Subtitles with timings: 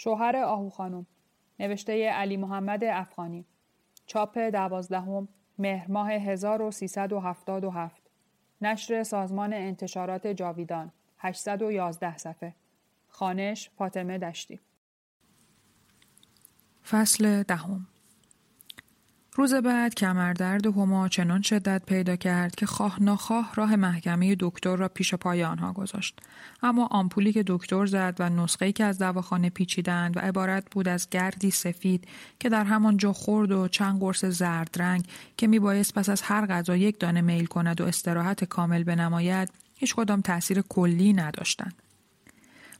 [0.00, 1.06] شوهر آهو خانم
[1.60, 3.46] نوشته علی محمد افغانی.
[4.06, 5.28] چاپ دوازدهم
[5.58, 8.02] مهر ماه 1377
[8.62, 12.54] نشر سازمان انتشارات جاویدان 811 صفحه.
[13.08, 14.60] خانش فاطمه دشتی.
[16.84, 17.86] فصل دهم.
[19.38, 24.88] روز بعد کمردرد هما چنان شدت پیدا کرد که خواه ناخواه راه محکمه دکتر را
[24.88, 26.20] پیش پای آنها گذاشت.
[26.62, 31.08] اما آمپولی که دکتر زد و نسخه‌ای که از دواخانه پیچیدند و عبارت بود از
[31.10, 32.08] گردی سفید
[32.40, 36.46] که در همان جا خورد و چند قرص زرد رنگ که میبایست پس از هر
[36.46, 41.74] غذا یک دانه میل کند و استراحت کامل بنماید هیچ کدام تاثیر کلی نداشتند.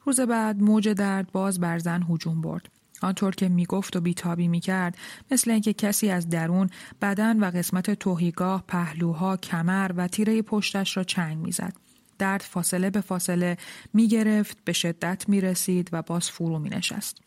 [0.04, 2.77] روز بعد موج درد باز بر زن هجوم برد.
[3.02, 4.98] آنطور که می‌گفت و بیتابی می‌کرد
[5.30, 6.70] مثل اینکه کسی از درون
[7.02, 11.72] بدن و قسمت توهیگاه پهلوها کمر و تیره پشتش را چنگ می‌زد.
[12.18, 13.56] درد فاصله به فاصله
[13.94, 17.20] می‌گرفت به شدت می‌رسید و باز فرو مینشست.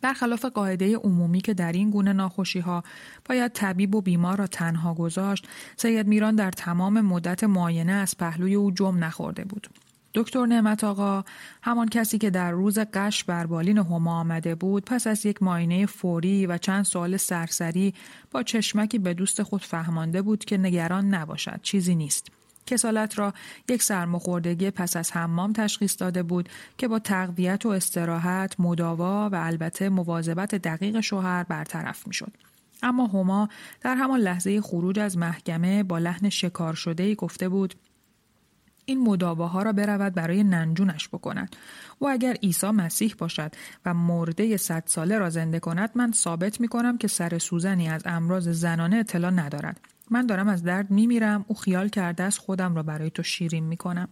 [0.00, 2.84] برخلاف قاعده عمومی که در این گونه ناخوشی ها
[3.24, 8.54] باید طبیب و بیمار را تنها گذاشت سید میران در تمام مدت معاینه از پهلوی
[8.54, 9.68] او جم نخورده بود.
[10.14, 11.24] دکتر نعمت آقا
[11.62, 15.86] همان کسی که در روز قش بر بالین هما آمده بود پس از یک ماینه
[15.86, 17.94] فوری و چند سوال سرسری
[18.30, 22.26] با چشمکی به دوست خود فهمانده بود که نگران نباشد چیزی نیست.
[22.66, 23.34] کسالت را
[23.68, 29.34] یک سرماخوردگی پس از حمام تشخیص داده بود که با تقویت و استراحت مداوا و
[29.34, 32.32] البته مواظبت دقیق شوهر برطرف می‌شد.
[32.82, 33.48] اما هما
[33.80, 37.74] در همان لحظه خروج از محکمه با لحن شکار شده گفته بود
[38.88, 41.56] این مداواها را برود برای ننجونش بکند
[42.00, 43.52] و اگر عیسی مسیح باشد
[43.84, 48.02] و مرده صد ساله را زنده کند من ثابت می کنم که سر سوزنی از
[48.04, 49.80] امراض زنانه اطلاع ندارد.
[50.10, 53.64] من دارم از درد می میرم او خیال کرده از خودم را برای تو شیرین
[53.64, 54.08] می کنم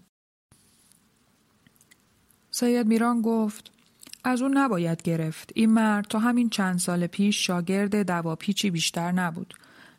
[2.51, 3.73] سید میران گفت
[4.25, 5.53] از اون نباید گرفت.
[5.55, 9.55] این مرد تا همین چند سال پیش شاگرد دواپیچی بیشتر نبود.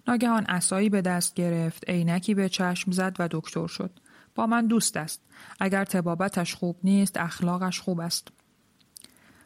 [0.08, 3.92] ناگهان اسایی به دست گرفت عینکی به چشم زد و دکتر شد.
[4.38, 5.22] با من دوست است.
[5.60, 8.28] اگر تبابتش خوب نیست اخلاقش خوب است.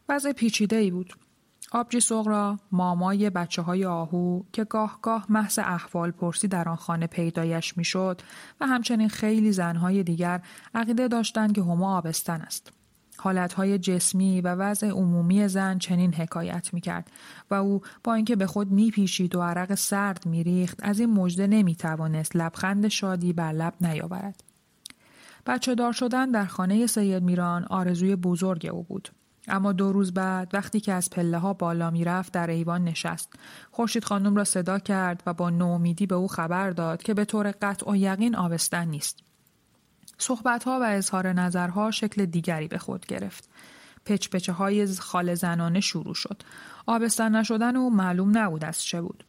[0.09, 1.13] وضع پیچیده ای بود.
[1.71, 7.07] آبجی سغرا مامای بچه های آهو که گاه گاه محض احوال پرسی در آن خانه
[7.07, 8.21] پیدایش می‌شد
[8.61, 10.41] و همچنین خیلی زنهای دیگر
[10.75, 12.71] عقیده داشتند که هما آبستن است.
[13.17, 17.11] حالتهای جسمی و وضع عمومی زن چنین حکایت می کرد
[17.51, 21.09] و او با اینکه به خود می پیشید و عرق سرد می ریخت از این
[21.09, 24.50] مژده نمی توانست لبخند شادی بر لب نیاورد.
[25.45, 29.09] بچه دار شدن در خانه سید میران آرزوی بزرگ او بود.
[29.47, 33.33] اما دو روز بعد وقتی که از پله ها بالا می‌رفت در ایوان نشست.
[33.71, 37.51] خورشید خانم را صدا کرد و با نومیدی به او خبر داد که به طور
[37.61, 39.19] قطع و یقین آبستن نیست.
[40.17, 43.49] صحبت ها و اظهار نظرها شکل دیگری به خود گرفت.
[44.05, 46.41] پچپچه های خال زنانه شروع شد.
[46.85, 49.23] آبستن نشدن او معلوم نبود از چه بود.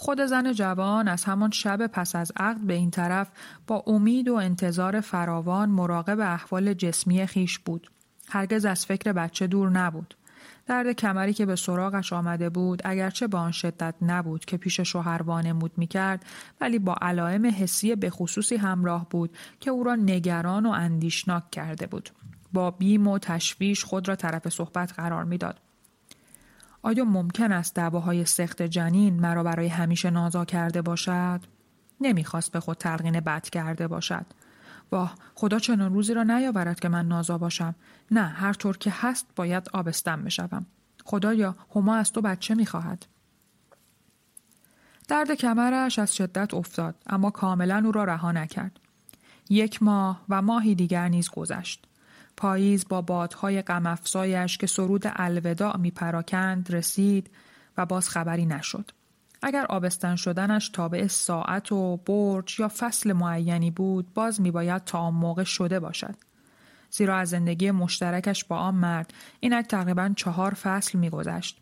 [0.00, 3.28] خود زن جوان از همان شب پس از عقد به این طرف
[3.66, 7.90] با امید و انتظار فراوان مراقب احوال جسمی خیش بود.
[8.28, 10.14] هرگز از فکر بچه دور نبود.
[10.66, 15.22] درد کمری که به سراغش آمده بود اگرچه با آن شدت نبود که پیش شوهر
[15.22, 16.24] وانمود می کرد
[16.60, 21.86] ولی با علائم حسی به خصوصی همراه بود که او را نگران و اندیشناک کرده
[21.86, 22.10] بود.
[22.52, 25.60] با بیم و تشویش خود را طرف صحبت قرار می‌داد.
[26.82, 31.40] آیا ممکن است دعواهای سخت جنین مرا برای همیشه نازا کرده باشد؟
[32.00, 34.26] نمی‌خواست به خود تلقین بد کرده باشد.
[34.92, 37.74] واه خدا چنان روزی را نیاورد که من نازا باشم.
[38.10, 40.66] نه هر طور که هست باید آبستن بشوم.
[41.04, 43.06] خدایا هما از تو بچه می‌خواهد.
[45.08, 48.80] درد کمرش از شدت افتاد اما کاملا او را رها نکرد.
[49.48, 51.86] یک ماه و ماهی دیگر نیز گذشت.
[52.40, 57.30] پاییز با بادهای غمافزایش که سرود الوداع می پراکند رسید
[57.76, 58.90] و باز خبری نشد.
[59.42, 64.98] اگر آبستن شدنش تابع ساعت و برج یا فصل معینی بود باز می باید تا
[64.98, 66.14] آن موقع شده باشد.
[66.90, 71.60] زیرا از زندگی مشترکش با آن مرد اینک تقریبا چهار فصل میگذشت.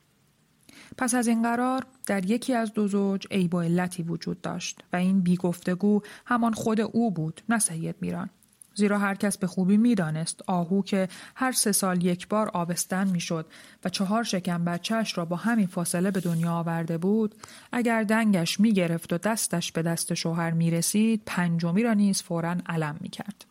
[0.98, 4.96] پس از این قرار در یکی از دو زوج عیب و علتی وجود داشت و
[4.96, 8.30] این بیگفتگو همان خود او بود نه سید میران.
[8.78, 13.46] زیرا هر کس به خوبی می‌دانست آهو که هر سه سال یک بار آبستن می‌شد
[13.84, 17.34] و چهار شکم بچهش را با همین فاصله به دنیا آورده بود
[17.72, 22.96] اگر دنگش می‌گرفت و دستش به دست شوهر می رسید پنجمی را نیز فورا علم
[23.00, 23.44] می کرد.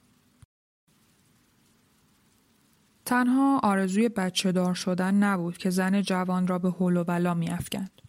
[3.05, 7.49] تنها آرزوی بچه دار شدن نبود که زن جوان را به حول و بلا می
[7.49, 8.01] افکند.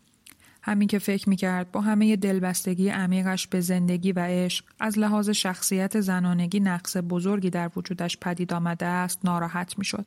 [0.69, 6.01] همین که فکر می‌کرد با همه دلبستگی عمیقش به زندگی و عشق از لحاظ شخصیت
[6.01, 10.07] زنانگی نقص بزرگی در وجودش پدید آمده است ناراحت می‌شد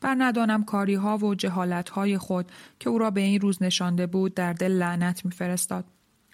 [0.00, 4.06] بر ندانم کاری ها و جهالت های خود که او را به این روز نشانده
[4.06, 5.84] بود در دل لعنت میفرستاد.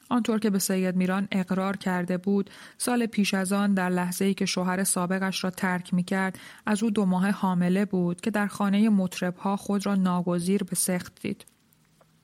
[0.08, 4.34] آنطور که به سید میران اقرار کرده بود سال پیش از آن در لحظه ای
[4.34, 8.46] که شوهر سابقش را ترک می کرد از او دو ماه حامله بود که در
[8.46, 11.51] خانه مطرب خود را ناگزیر به سخت دید.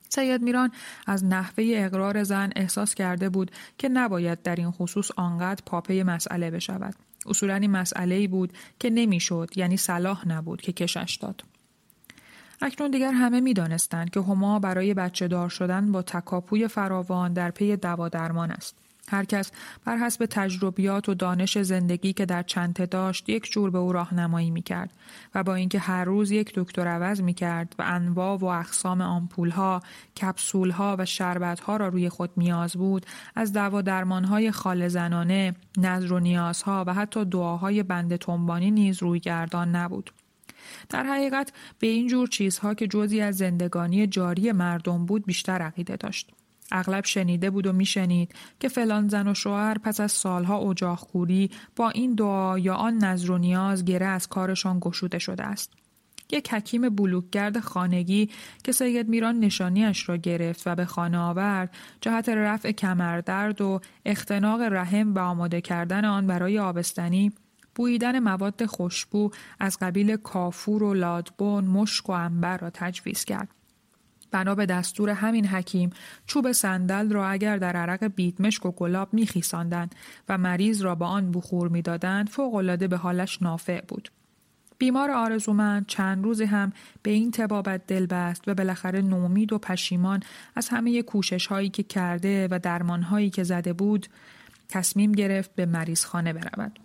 [0.08, 0.70] سید میران
[1.06, 6.50] از نحوه اقرار زن احساس کرده بود که نباید در این خصوص آنقدر پاپه مسئله
[6.50, 6.94] بشود.
[7.26, 11.44] اصولا این مسئله ای بود که نمی‌شد یعنی صلاح نبود که کشش داد.
[12.62, 17.50] اکنون دیگر همه می دانستند که هما برای بچه دار شدن با تکاپوی فراوان در
[17.50, 18.76] پی دوا درمان است.
[19.08, 19.50] هر کس
[19.84, 24.50] بر حسب تجربیات و دانش زندگی که در چنته داشت یک جور به او راهنمایی
[24.50, 24.90] می کرد
[25.34, 29.50] و با اینکه هر روز یک دکتر عوض می کرد و انواع و اقسام آمپول
[29.50, 29.82] ها،
[30.98, 36.12] و شربت ها را روی خود نیاز بود از دوا درمان های خال زنانه، نظر
[36.12, 40.10] و نیازها و حتی دعاهای بند تنبانی نیز روی گردان نبود.
[40.88, 45.96] در حقیقت به این جور چیزها که جزی از زندگانی جاری مردم بود بیشتر عقیده
[45.96, 46.32] داشت.
[46.72, 51.50] اغلب شنیده بود و میشنید که فلان زن و شوهر پس از سالها اجاق خوری
[51.76, 55.72] با این دعا یا آن نظر و نیاز گره از کارشان گشوده شده است.
[56.30, 58.30] یک حکیم بلوکگرد خانگی
[58.64, 64.60] که سید میران نشانیش را گرفت و به خانه آورد جهت رفع کمردرد و اختناق
[64.60, 67.32] رحم و آماده کردن آن برای آبستنی
[67.74, 69.30] بوییدن مواد خوشبو
[69.60, 73.57] از قبیل کافور و لادبون، مشک و انبر را تجویز کرد.
[74.30, 75.90] بنا به دستور همین حکیم
[76.26, 79.94] چوب صندل را اگر در عرق بیدمشک و گلاب میخیساندند
[80.28, 84.08] و مریض را با آن بخور می‌دادند فوقالعاده به حالش نافع بود
[84.78, 86.72] بیمار آرزومند چند روزی هم
[87.02, 90.22] به این تبابت دل بست و بالاخره نومید و پشیمان
[90.54, 94.06] از همه کوشش هایی که کرده و درمان هایی که زده بود
[94.68, 96.78] تصمیم گرفت به مریض خانه برود.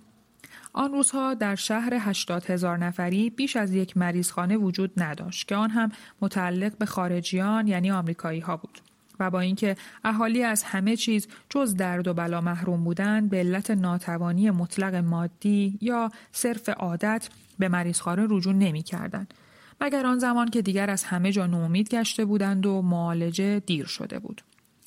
[0.73, 5.69] آن روزها در شهر هشتاد هزار نفری بیش از یک مریضخانه وجود نداشت که آن
[5.69, 5.91] هم
[6.21, 8.81] متعلق به خارجیان یعنی آمریکایی ها بود.
[9.19, 13.71] و با اینکه اهالی از همه چیز جز درد و بلا محروم بودند به علت
[13.71, 17.29] ناتوانی مطلق مادی یا صرف عادت
[17.59, 19.33] به مریضخانه رجوع نمی کردند.
[19.81, 24.19] مگر آن زمان که دیگر از همه جا نومید گشته بودند و معالجه دیر شده
[24.19, 24.41] بود.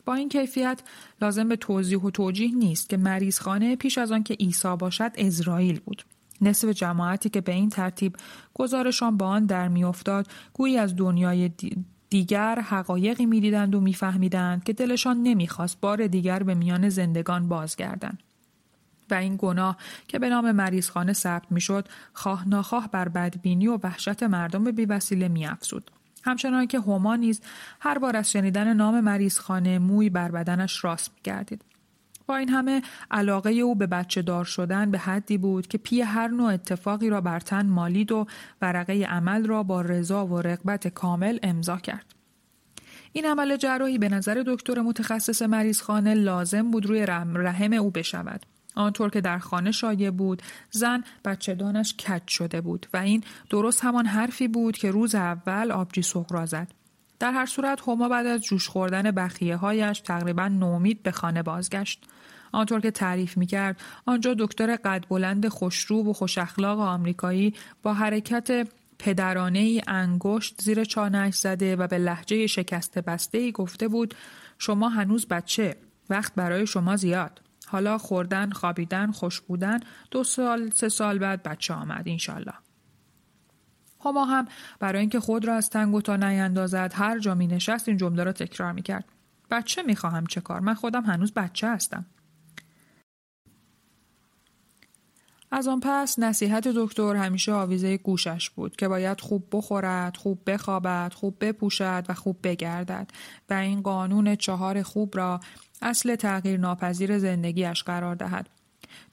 [0.07, 0.83] با این کیفیت
[1.23, 5.13] لازم به توضیح و توجیه نیست که مریض خانه پیش از آن که عیسی باشد
[5.15, 6.03] اسرائیل بود.
[6.41, 8.17] نصف جماعتی که به این ترتیب
[8.55, 11.51] گزارشان با آن در میافتاد گویی از دنیای
[12.11, 18.23] دیگر حقایقی می‌دیدند و میفهمیدند که دلشان نمی‌خواست بار دیگر به میان زندگان بازگردند.
[19.11, 19.77] و این گناه
[20.09, 25.29] که به نام مریضخانه ثبت می‌شد خواه ناخواه بر بدبینی و وحشت مردم به بیوسیله
[25.29, 25.91] میافزود
[26.27, 27.41] همچنان که هما نیز
[27.81, 31.65] هر بار از شنیدن نام مریضخانه موی بر بدنش راست میگردید
[32.27, 36.29] با این همه علاقه او به بچه دار شدن به حدی بود که پی هر
[36.29, 38.27] نوع اتفاقی را بر تن مالید و
[38.63, 42.15] ورقه عمل را با رضا و رغبت کامل امضا کرد.
[43.13, 48.47] این عمل جراحی به نظر دکتر متخصص مریضخانه لازم بود روی رحم او بشود.
[48.77, 53.85] آنطور که در خانه شایع بود زن بچه دانش کج شده بود و این درست
[53.85, 56.69] همان حرفی بود که روز اول آبجی سغرا زد.
[57.19, 62.05] در هر صورت هما بعد از جوش خوردن بخیه هایش تقریبا نومید به خانه بازگشت.
[62.53, 67.95] آنطور که تعریف می کرد آنجا دکتر قد بلند خوشرو و خوش اخلاق آمریکایی با
[67.95, 68.69] حرکت
[68.99, 74.15] پدرانه ای انگشت زیر چانهش زده و به لحجه شکسته بسته ای گفته بود
[74.59, 75.77] شما هنوز بچه
[76.11, 77.41] وقت برای شما زیاد.
[77.67, 79.81] حالا خوردن، خوابیدن، خوش بودن
[80.11, 82.55] دو سال، سه سال بعد بچه آمد انشالله.
[84.05, 87.89] هما هم برای اینکه خود را از تنگ و تا نیندازد هر جا می نشست
[87.89, 89.05] این جمله را تکرار می کرد.
[89.51, 92.07] بچه می خواهم چه کار؟ من خودم هنوز بچه هستم.
[95.51, 101.13] از آن پس نصیحت دکتر همیشه آویزه گوشش بود که باید خوب بخورد، خوب بخوابد،
[101.15, 103.11] خوب بپوشد و خوب بگردد
[103.51, 105.41] و این قانون چهار خوب را
[105.83, 108.49] اصل تغییر ناپذیر زندگیش قرار دهد.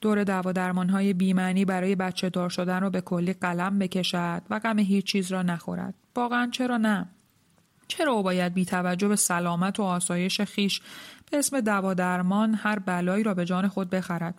[0.00, 4.58] دور دوا درمان های بیمعنی برای بچه دار شدن رو به کلی قلم بکشد و
[4.58, 5.94] غم هیچ چیز را نخورد.
[6.16, 7.08] واقعا چرا نه؟
[7.88, 10.80] چرا او باید بی توجه به سلامت و آسایش خیش
[11.30, 14.34] به اسم دوا درمان هر بلایی را به جان خود بخرد؟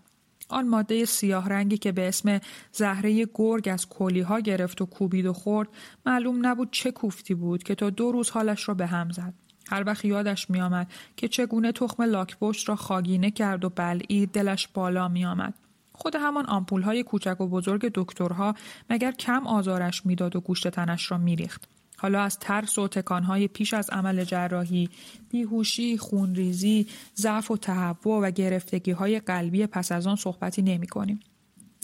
[0.50, 2.40] آن ماده سیاه رنگی که به اسم
[2.72, 5.68] زهره گرگ از کلی ها گرفت و کوبید و خورد
[6.06, 9.34] معلوم نبود چه کوفتی بود که تا دو روز حالش را به هم زد.
[9.70, 14.68] هر وقت یادش می آمد که چگونه تخم لاکپشت را خاگینه کرد و بلعید دلش
[14.68, 15.54] بالا می آمد.
[15.92, 18.56] خود همان آمپول های کوچک و بزرگ دکترها
[18.90, 21.68] مگر کم آزارش می‌داد و گوشت تنش را میریخت.
[21.98, 24.90] حالا از ترس و تکانهای پیش از عمل جراحی،
[25.30, 31.20] بیهوشی، خونریزی، ضعف و تهوع و گرفتگی های قلبی پس از آن صحبتی نمی کنیم.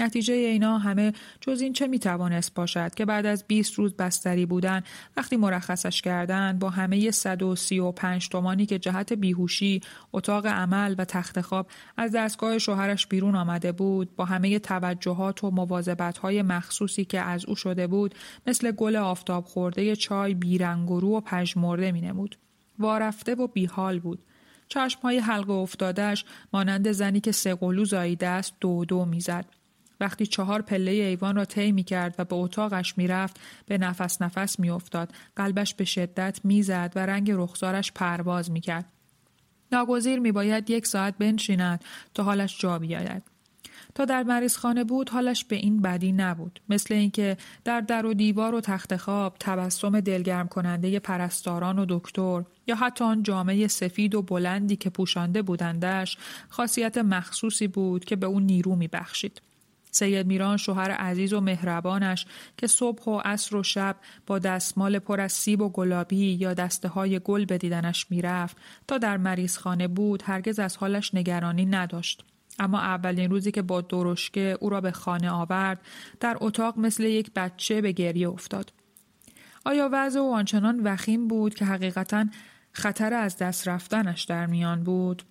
[0.02, 4.84] نتیجه اینا همه جز این چه می‌توانست باشد که بعد از 20 روز بستری بودن
[5.18, 9.82] وقتی مرخصش کردند با همه 135 تومانی که جهت بیهوشی،
[10.14, 11.68] اتاق عمل و تخت خواب
[11.98, 17.56] از دستگاه شوهرش بیرون آمده بود با همه توجهات و مواظبت‌های مخصوصی که از او
[17.56, 18.16] شده بود
[18.48, 22.38] مثل گل آفتاب خورده چای بیرنگ و رو و پژمرده مینمود.
[22.80, 24.20] وارفته و بیحال بود.
[24.68, 29.61] چشمهای حلقه افتادهش مانند زنی که سقلو زاییده است دو دو می‌زد.
[30.02, 34.22] وقتی چهار پله ایوان را طی می کرد و به اتاقش می رفت به نفس
[34.22, 35.14] نفس می افتاد.
[35.36, 38.86] قلبش به شدت می زد و رنگ رخسارش پرواز می کرد.
[39.72, 43.24] ناگزیر می باید یک ساعت بنشیند تا حالش جا بیاید.
[43.96, 48.14] تا در مریض خانه بود حالش به این بدی نبود مثل اینکه در در و
[48.14, 54.16] دیوار و تخت خواب تبسم دلگرم کننده پرستاران و دکتر یا حتی آن جامعه سفید
[54.16, 56.18] و بلندی که پوشانده بودندش
[56.50, 59.42] خاصیت مخصوصی بود که به او نیرو می بخشید.
[59.92, 62.26] سید میران شوهر عزیز و مهربانش
[62.58, 63.96] که صبح و عصر و شب
[64.28, 68.58] با دستمال پر از سیب و گلابی یا دسته های گل به دیدنش می‌رفت
[68.88, 72.26] تا در مریض خانه بود هرگز از حالش نگرانی نداشت.
[72.60, 75.82] اما اولین روزی که با درشکه او را به خانه آورد
[76.20, 78.74] در اتاق مثل یک بچه به گریه افتاد.
[79.66, 82.26] آیا وضع او آنچنان وخیم بود که حقیقتا
[82.72, 85.24] خطر از دست رفتنش در میان بود؟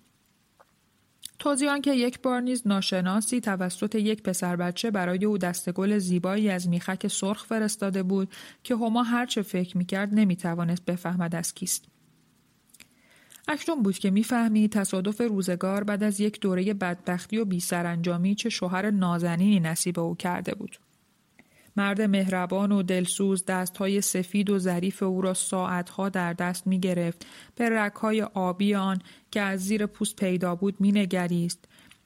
[1.41, 5.37] توضیح که یک بار نیز ناشناسی توسط یک پسر بچه برای او
[5.75, 8.33] گل زیبایی از میخک سرخ فرستاده بود
[8.63, 11.85] که هما هرچه فکر می‌کرد نمی‌توانست بفهمد از کیست.
[13.47, 18.91] اکنون بود که می‌فهمید تصادف روزگار بعد از یک دوره بدبختی و بیسرانجامی چه شوهر
[18.91, 20.79] نازنینی نصیب او کرده بود.
[21.77, 27.25] مرد مهربان و دلسوز دستهای سفید و ظریف او را ساعتها در دست می گرفت
[27.55, 29.01] به رکهای آبی آن
[29.31, 31.65] که از زیر پوست پیدا بود می نگریست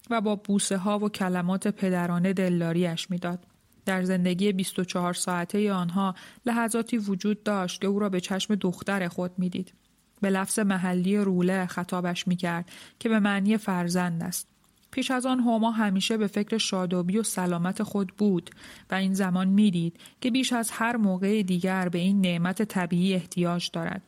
[0.09, 3.45] و با بوسه ها و کلمات پدرانه دلداریش می‌داد.
[3.85, 9.31] در زندگی 24 ساعته آنها لحظاتی وجود داشت که او را به چشم دختر خود
[9.37, 9.73] می‌دید.
[10.21, 14.54] به لفظ محلی روله خطابش می‌کرد که به معنی فرزند است.
[14.95, 18.49] پیش از آن هما همیشه به فکر شادابی و سلامت خود بود
[18.91, 23.69] و این زمان می‌دید که بیش از هر موقع دیگر به این نعمت طبیعی احتیاج
[23.73, 24.01] دارد.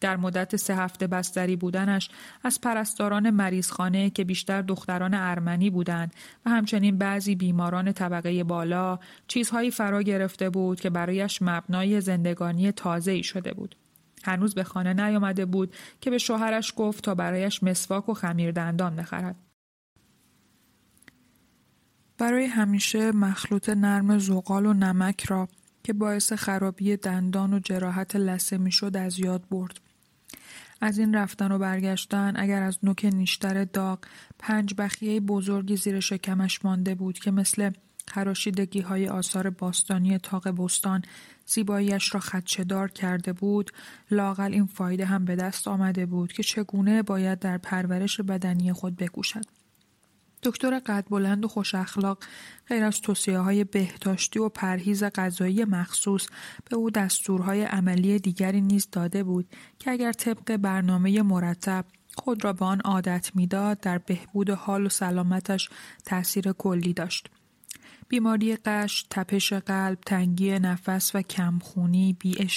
[0.00, 2.10] در مدت سه هفته بستری بودنش
[2.42, 6.14] از پرستاران مریضخانه که بیشتر دختران ارمنی بودند
[6.46, 13.22] و همچنین بعضی بیماران طبقه بالا چیزهایی فرا گرفته بود که برایش مبنای زندگانی تازه‌ای
[13.22, 13.76] شده بود.
[14.24, 18.96] هنوز به خانه نیامده بود که به شوهرش گفت تا برایش مسواک و خمیر دندان
[18.96, 19.49] بخرد.
[22.20, 25.48] برای همیشه مخلوط نرم زغال و نمک را
[25.84, 29.80] که باعث خرابی دندان و جراحت لسه می‌شد از یاد برد.
[30.80, 33.98] از این رفتن و برگشتن اگر از نوک نیشتر داغ
[34.38, 37.70] پنج بخیه بزرگی زیر شکمش مانده بود که مثل
[38.08, 41.02] خراشیدگی های آثار باستانی تاق بستان
[41.46, 43.70] زیباییش را خدشدار کرده بود
[44.10, 48.96] لاقل این فایده هم به دست آمده بود که چگونه باید در پرورش بدنی خود
[48.96, 49.59] بکوشد.
[50.42, 52.18] دکتر قد بلند و خوش اخلاق
[52.68, 56.26] غیر از توصیه های بهداشتی و پرهیز غذایی مخصوص
[56.70, 59.46] به او دستورهای عملی دیگری نیز داده بود
[59.78, 64.88] که اگر طبق برنامه مرتب خود را به آن عادت می‌داد در بهبود حال و
[64.88, 65.68] سلامتش
[66.04, 67.30] تاثیر کلی داشت.
[68.08, 72.48] بیماری قش، تپش قلب، تنگی نفس و کمخونی، بی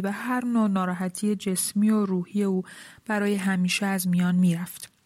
[0.00, 2.62] و هر نوع ناراحتی جسمی و روحی او
[3.06, 4.97] برای همیشه از میان می‌رفت.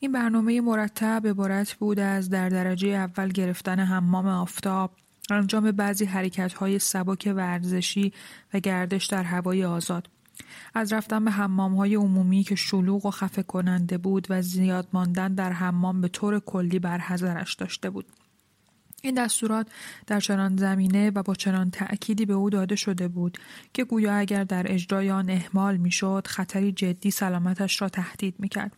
[0.00, 4.90] این برنامه مرتب عبارت بود از در درجه اول گرفتن حمام آفتاب،
[5.30, 8.12] انجام بعضی حرکت های سبک ورزشی
[8.54, 10.08] و گردش در هوای آزاد.
[10.74, 15.34] از رفتن به حمام های عمومی که شلوغ و خفه کننده بود و زیاد ماندن
[15.34, 18.06] در حمام به طور کلی برحضرش داشته بود.
[19.02, 19.66] این دستورات
[20.06, 23.38] در چنان زمینه و با چنان تأکیدی به او داده شده بود
[23.72, 28.76] که گویا اگر در اجرای آن اهمال می‌شد خطری جدی سلامتش را تهدید می‌کرد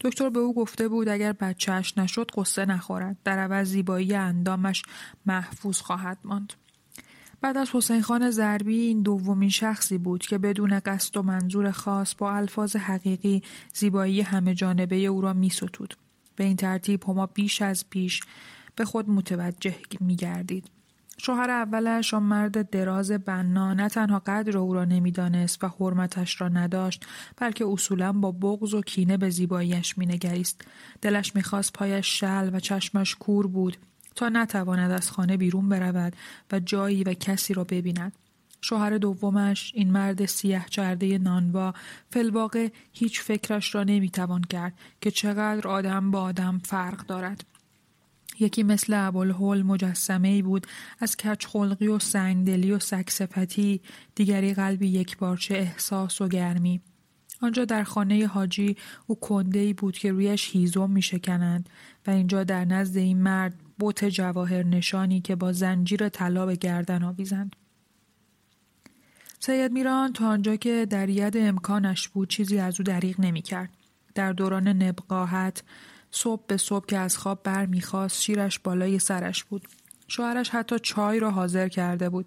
[0.00, 4.82] دکتر به او گفته بود اگر بچهش نشد قصه نخورد در عوض زیبایی اندامش
[5.26, 6.52] محفوظ خواهد ماند
[7.40, 12.14] بعد از حسین خان زربی این دومین شخصی بود که بدون قصد و منظور خاص
[12.14, 13.42] با الفاظ حقیقی
[13.74, 15.94] زیبایی همه جانبه او را می ستود.
[16.36, 18.20] به این ترتیب هما بیش از پیش
[18.76, 20.70] به خود متوجه می گردید.
[21.20, 26.48] شوهر اولش آن مرد دراز بنا نه تنها قدر او را نمی‌دانست و حرمتش را
[26.48, 27.06] نداشت
[27.36, 30.60] بلکه اصولا با بغض و کینه به زیباییش مینگریست.
[31.02, 33.76] دلش می‌خواست پایش شل و چشمش کور بود
[34.14, 36.16] تا نتواند از خانه بیرون برود
[36.52, 38.12] و جایی و کسی را ببیند.
[38.60, 41.74] شوهر دومش این مرد سیه چرده نانوا
[42.10, 47.44] فلواقع هیچ فکرش را نمی‌توان کرد که چقدر آدم با آدم فرق دارد.
[48.40, 50.66] یکی مثل ابوالهول مجسمه ای بود
[51.00, 53.80] از کچ خلقی و سنگدلی و سکسفتی
[54.14, 56.80] دیگری قلبی یک بارچه احساس و گرمی
[57.42, 58.76] آنجا در خانه حاجی
[59.06, 61.68] او کنده ای بود که رویش هیزم می شکنند
[62.06, 67.02] و اینجا در نزد این مرد بوت جواهر نشانی که با زنجیر طلا به گردن
[67.02, 67.56] آویزند.
[69.40, 73.70] سید میران تا آنجا که در ید امکانش بود چیزی از او دریغ نمی کرد.
[74.14, 75.62] در دوران نبقاحت
[76.10, 79.68] صبح به صبح که از خواب بر می‌خواست شیرش بالای سرش بود.
[80.08, 82.26] شوهرش حتی چای را حاضر کرده بود.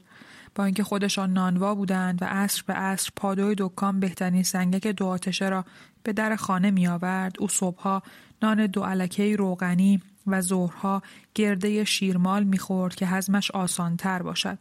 [0.55, 5.49] با اینکه خودشان نانوا بودند و عصر به عصر پادوی دکان بهترین سنگک دو آتشه
[5.49, 5.65] را
[6.03, 8.03] به در خانه می آورد او صبحها
[8.41, 11.01] نان دو علکه روغنی و ظهرها
[11.35, 14.57] گرده شیرمال می‌خورد که هضمش آسانتر باشد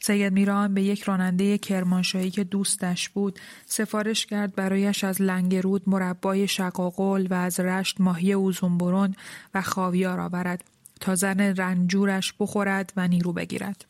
[0.00, 6.48] سید میران به یک راننده کرمانشاهی که دوستش بود سفارش کرد برایش از لنگرود مربای
[6.48, 9.14] شقاقل و از رشت ماهی اوزونبرون
[9.54, 10.64] و خاویار آورد
[11.00, 13.84] تا زن رنجورش بخورد و نیرو بگیرد.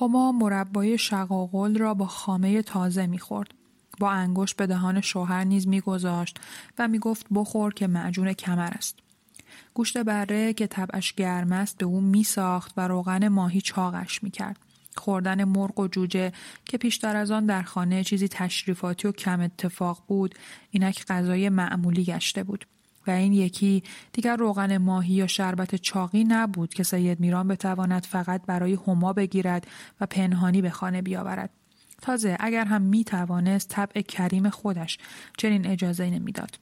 [0.00, 3.54] هما مربای شقاقل را با خامه تازه می‌خورد.
[4.00, 6.40] با انگشت به دهان شوهر نیز میگذاشت
[6.78, 8.98] و می‌گفت بخور که معجون کمر است.
[9.74, 14.58] گوشت بره که طبعش گرم است به او میساخت و روغن ماهی چاقش می‌کرد.
[14.96, 16.32] خوردن مرغ و جوجه
[16.64, 20.34] که پیشتر از آن در خانه چیزی تشریفاتی و کم اتفاق بود
[20.70, 22.66] اینک غذای معمولی گشته بود
[23.06, 28.42] و این یکی دیگر روغن ماهی یا شربت چاقی نبود که سید میران بتواند فقط
[28.46, 29.66] برای هما بگیرد
[30.00, 31.50] و پنهانی به خانه بیاورد
[32.02, 34.98] تازه اگر هم می توانست طبع کریم خودش
[35.36, 36.58] چنین اجازه نمی‌داد.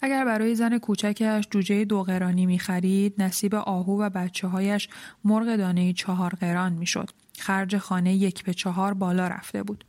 [0.00, 4.88] اگر برای زن کوچکش جوجه دو قرانی می خرید نصیب آهو و بچه هایش
[5.24, 7.10] مرغ دانه چهار قران می شد.
[7.38, 9.84] خرج خانه یک به چهار بالا رفته بود.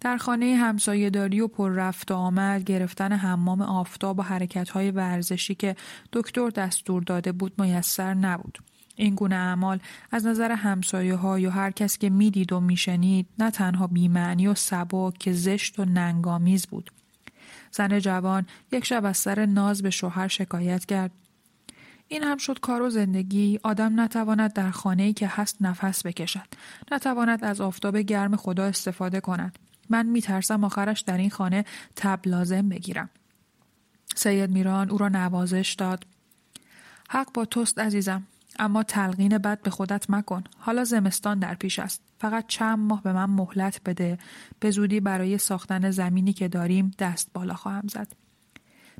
[0.00, 5.54] در خانه همسایهداری و پر رفت و آمد گرفتن حمام آفتاب و حرکت های ورزشی
[5.54, 5.76] که
[6.12, 8.58] دکتر دستور داده بود میسر نبود.
[8.96, 9.78] این گونه اعمال
[10.10, 14.54] از نظر همسایه ها یا هر کس که می‌دید و میشنید نه تنها بیمعنی و
[14.54, 16.90] سبک که زشت و ننگامیز بود.
[17.72, 21.10] زن جوان یک شب از سر ناز به شوهر شکایت کرد.
[22.08, 23.60] این هم شد کار و زندگی.
[23.62, 26.48] آدم نتواند در خانه‌ای که هست نفس بکشد.
[26.92, 29.58] نتواند از آفتاب گرم خدا استفاده کند.
[29.90, 31.64] من میترسم آخرش در این خانه
[31.96, 33.10] تب لازم بگیرم.
[34.14, 36.06] سید میران او را نوازش داد.
[37.08, 38.26] حق با توست عزیزم.
[38.58, 40.44] اما تلقین بد به خودت مکن.
[40.58, 42.02] حالا زمستان در پیش است.
[42.18, 44.18] فقط چند ماه به من مهلت بده.
[44.60, 48.12] به زودی برای ساختن زمینی که داریم دست بالا خواهم زد.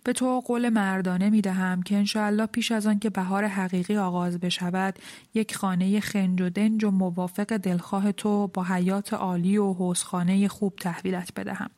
[0.05, 4.41] به تو قول مردانه می دهم که انشاءالله پیش از آن که بهار حقیقی آغاز
[4.41, 4.99] بشود
[5.35, 10.77] یک خانه خنج و دنج و موافق دلخواه تو با حیات عالی و حوزخانه خوب
[10.77, 11.71] تحویلت بدهم.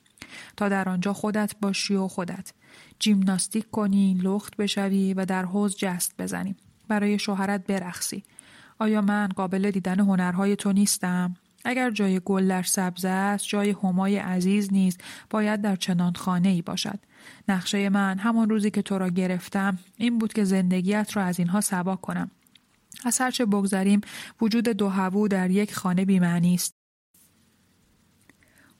[0.57, 2.53] تا در آنجا خودت باشی و خودت.
[2.99, 6.57] جیمناستیک کنی لخت بشوی و در حوز جست بزنیم
[6.89, 8.23] برای شوهرت برخصی
[8.79, 14.17] آیا من قابل دیدن هنرهای تو نیستم؟ اگر جای گل در سبز است جای همای
[14.17, 16.99] عزیز نیست باید در چنان خانه ای باشد.
[17.49, 21.61] نقشه من همان روزی که تو را گرفتم این بود که زندگیت را از اینها
[21.61, 22.31] سبا کنم.
[23.05, 24.01] از هرچه بگذریم
[24.41, 26.75] وجود دو هوو در یک خانه بیمعنی است.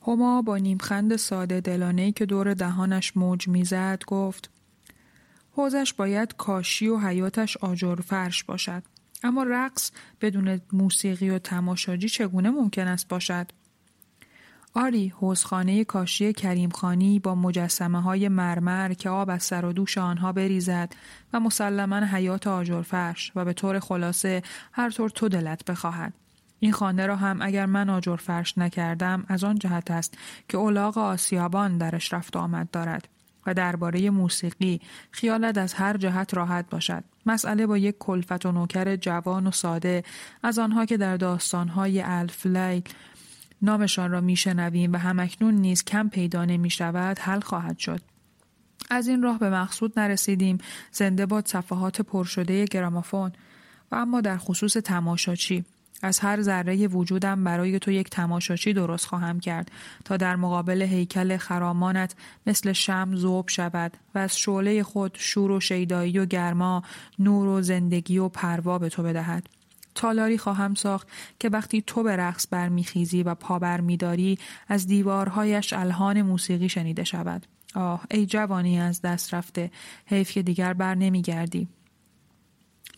[0.07, 4.51] هما با نیمخند ساده دلانهی که دور دهانش موج می‌زد گفت
[5.57, 8.83] حوزش باید کاشی و حیاتش آجر فرش باشد.
[9.23, 9.91] اما رقص
[10.21, 13.51] بدون موسیقی و تماشاجی چگونه ممکن است باشد؟
[14.75, 20.33] آری حوزخانه کاشی کریمخانی با مجسمه های مرمر که آب از سر و دوش آنها
[20.33, 20.93] بریزد
[21.33, 26.13] و مسلما حیات آجرفرش و به طور خلاصه هر طور تو دلت بخواهد.
[26.61, 30.99] این خانه را هم اگر من آجر فرش نکردم از آن جهت است که اولاغ
[30.99, 33.09] آسیابان درش رفت آمد دارد.
[33.47, 34.81] و درباره موسیقی.
[35.11, 37.05] خیالت از هر جهت راحت باشد.
[37.27, 40.03] مسئله با یک کلفت و نوکر جوان و ساده
[40.43, 42.83] از آنها که در داستانهای الف لیل
[43.63, 48.01] نامشان را میشنویم و همکنون نیز کم پیدا نمی شود حل خواهد شد.
[48.91, 50.59] از این راه به مقصود نرسیدیم.
[50.93, 53.33] زنده باد صفحات پرشده گرامافون.
[53.93, 55.65] و اما در خصوص تماشاچی.
[56.03, 59.71] از هر ذره وجودم برای تو یک تماشاچی درست خواهم کرد
[60.05, 62.15] تا در مقابل هیکل خرامانت
[62.47, 66.83] مثل شم زوب شود و از شعله خود شور و شیدایی و گرما
[67.19, 69.49] نور و زندگی و پروا به تو بدهد.
[69.95, 76.23] تالاری خواهم ساخت که وقتی تو به رقص برمیخیزی و پا برمیداری از دیوارهایش الهان
[76.23, 77.47] موسیقی شنیده شود.
[77.75, 79.71] آه ای جوانی از دست رفته
[80.07, 81.69] حیف که دیگر بر نمیگردی.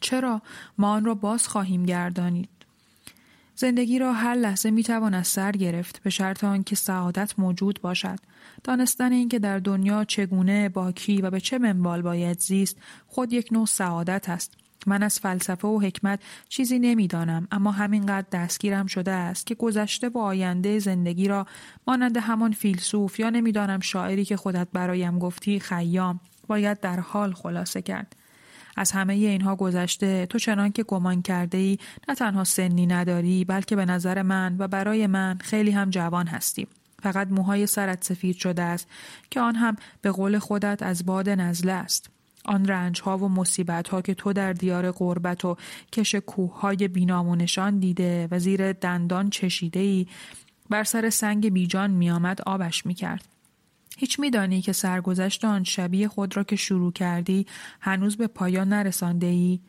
[0.00, 0.42] چرا؟
[0.78, 2.55] ما آن را باز خواهیم گردانید.
[3.58, 8.18] زندگی را هر لحظه می توان از سر گرفت به شرط آنکه سعادت موجود باشد.
[8.64, 13.52] دانستن اینکه در دنیا چگونه با کی و به چه منوال باید زیست خود یک
[13.52, 14.52] نوع سعادت است.
[14.86, 20.18] من از فلسفه و حکمت چیزی نمی‌دانم اما همینقدر دستگیرم شده است که گذشته و
[20.18, 21.46] آینده زندگی را
[21.86, 27.82] مانند همان فیلسوف یا نمی‌دانم شاعری که خودت برایم گفتی خیام باید در حال خلاصه
[27.82, 28.16] کرد.
[28.76, 33.76] از همه اینها گذشته تو چنان که گمان کرده ای نه تنها سنی نداری بلکه
[33.76, 36.66] به نظر من و برای من خیلی هم جوان هستی.
[37.02, 38.88] فقط موهای سرت سفید شده است
[39.30, 42.10] که آن هم به قول خودت از باد نزله است.
[42.44, 45.56] آن رنج ها و مصیبت ها که تو در دیار غربت و
[45.92, 50.06] کش کوه های بینامونشان دیده و زیر دندان چشیده ای
[50.70, 53.35] بر سر سنگ بیجان می آمد آبش می کرد.
[53.96, 57.46] هیچ میدانی که سرگذشت آن شبیه خود را که شروع کردی
[57.80, 59.60] هنوز به پایان نرسانده ای؟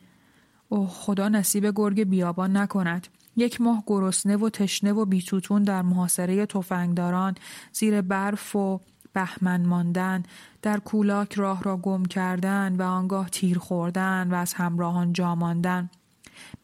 [0.68, 3.08] اوه خدا نصیب گرگ بیابان نکند.
[3.36, 7.34] یک ماه گرسنه و تشنه و بیتوتون در محاصره تفنگداران
[7.72, 8.80] زیر برف و
[9.12, 10.22] بهمن ماندن
[10.62, 15.90] در کولاک راه را گم کردن و آنگاه تیر خوردن و از همراهان جا ماندن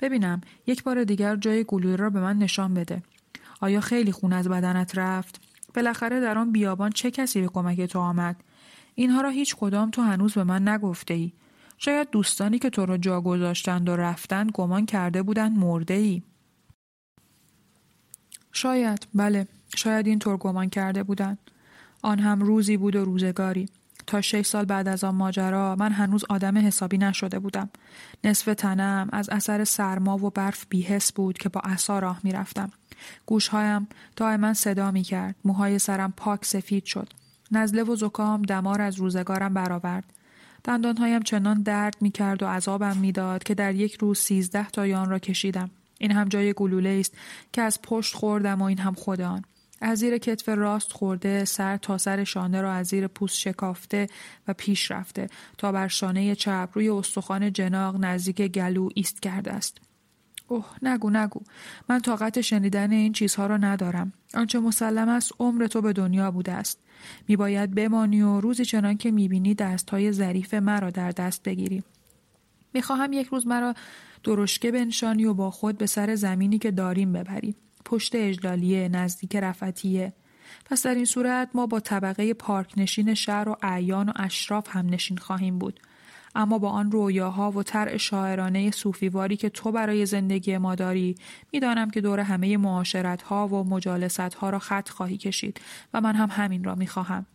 [0.00, 3.02] ببینم یک بار دیگر جای گلوله را به من نشان بده
[3.60, 5.43] آیا خیلی خون از بدنت رفت
[5.74, 8.36] بالاخره در آن بیابان چه کسی به کمک تو آمد؟
[8.94, 11.32] اینها را هیچ کدام تو هنوز به من نگفته ای
[11.78, 16.22] شاید دوستانی که تو را جا گذاشتند و رفتند گمان کرده بودند مرده ای
[18.52, 21.38] شاید بله شاید این طور گمان کرده بودند.
[22.02, 23.68] آن هم روزی بود و روزگاری.
[24.06, 27.70] تا شش سال بعد از آن ماجرا من هنوز آدم حسابی نشده بودم.
[28.24, 32.70] نصف تنم از اثر سرما و برف بیهس بود که با عصا راه می‌رفتم.
[33.26, 37.08] گوشهایم دائما صدا می کرد موهای سرم پاک سفید شد.
[37.50, 40.04] نزله و زکام دمار از روزگارم برآورد.
[40.64, 45.10] دندانهایم چنان درد می کرد و عذابم می‌داد که در یک روز سیزده تا آن
[45.10, 45.70] را کشیدم.
[45.98, 47.14] این هم جای گلوله است
[47.52, 49.44] که از پشت خوردم و این هم خود آن.
[49.80, 54.08] از زیر کتف راست خورده سر تا سر شانه را از زیر پوست شکافته
[54.48, 55.28] و پیش رفته
[55.58, 59.80] تا بر شانه چپ روی استخوان جناق نزدیک گلو ایست کرده است.
[60.48, 61.40] اوه نگو نگو.
[61.88, 64.12] من طاقت شنیدن این چیزها را ندارم.
[64.34, 66.78] آنچه مسلم است عمر تو به دنیا بوده است.
[67.28, 71.82] میباید بمانی و روزی چنان که می‌بینی دستهای ظریف مرا در دست بگیری.
[72.74, 73.74] می‌خواهم یک روز مرا
[74.24, 77.54] درشکه بنشانی و با خود به سر زمینی که داریم ببری.
[77.84, 80.12] پشت اجلالیه نزدیک رفتیه
[80.64, 84.86] پس در این صورت ما با طبقه پارک نشین شهر و اعیان و اشراف هم
[84.86, 85.80] نشین خواهیم بود.
[86.34, 91.14] اما با آن رویاها و طرح شاعرانه صوفیواری که تو برای زندگی ما داری
[91.52, 95.60] می‌دانم که دور همه معاشرت ها و مجالست ها را خط خواهی کشید
[95.94, 97.26] و من هم همین را می‌خواهم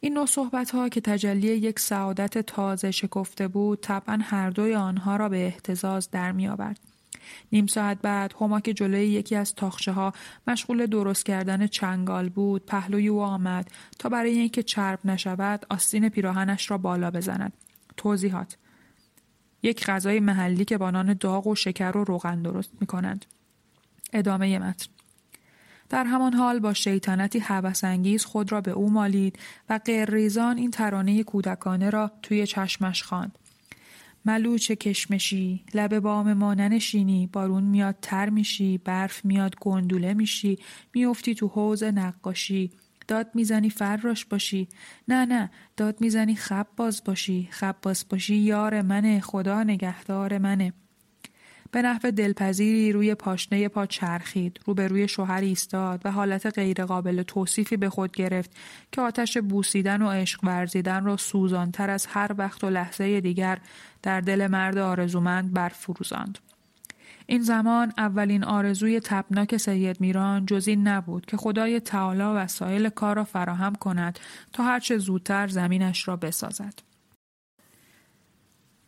[0.00, 5.16] این نوع صحبت ها که تجلی یک سعادت تازه شکفته بود طبعا هر دوی آنها
[5.16, 6.80] را به احتزاز در می آورد.
[7.52, 10.12] نیم ساعت بعد هما که جلوی یکی از تاخچه ها
[10.46, 16.70] مشغول درست کردن چنگال بود پهلوی او آمد تا برای اینکه چرب نشود آستین پیراهنش
[16.70, 17.52] را بالا بزند
[17.96, 18.56] توضیحات
[19.62, 23.24] یک غذای محلی که با نان داغ و شکر و روغن درست می کنند.
[24.12, 24.86] ادامه متن
[25.88, 31.22] در همان حال با شیطنتی هوسانگیز خود را به او مالید و غیرریزان این ترانه
[31.22, 33.38] کودکانه را توی چشمش خواند.
[34.24, 40.58] ملوچ کشمشی لب بام ما ننشینی بارون میاد تر میشی برف میاد گندوله میشی
[40.94, 42.70] میافتی تو حوز نقاشی
[43.08, 44.68] داد می‌زنی فراش باشی.
[45.08, 47.48] نه نه داد می‌زنی خب باز باشی.
[47.50, 50.72] خب باز باشی یار منه خدا نگهدار منه.
[51.70, 54.60] به نحو دلپذیری روی پاشنه پا چرخید.
[54.66, 58.50] روی شوهر ایستاد و حالت غیرقابل توصیفی به خود گرفت
[58.92, 63.58] که آتش بوسیدن و عشق ورزیدن را سوزانتر از هر وقت و لحظه دیگر
[64.02, 66.38] در دل مرد آرزومند برفروزاند.
[67.26, 73.16] این زمان اولین آرزوی تبناک سید میران جز این نبود که خدای تعالی وسایل کار
[73.16, 74.18] را فراهم کند
[74.52, 76.74] تا هرچه زودتر زمینش را بسازد.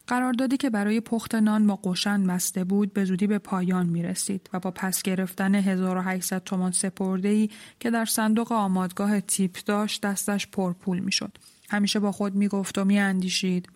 [0.06, 4.50] قراردادی که برای پخت نان با قشن بسته بود به زودی به پایان می رسید
[4.52, 10.46] و با پس گرفتن 1800 تومان سپرده ای که در صندوق آمادگاه تیپ داشت دستش
[10.46, 11.38] پرپول می شد.
[11.70, 13.68] همیشه با خود می گفت و می اندیشید.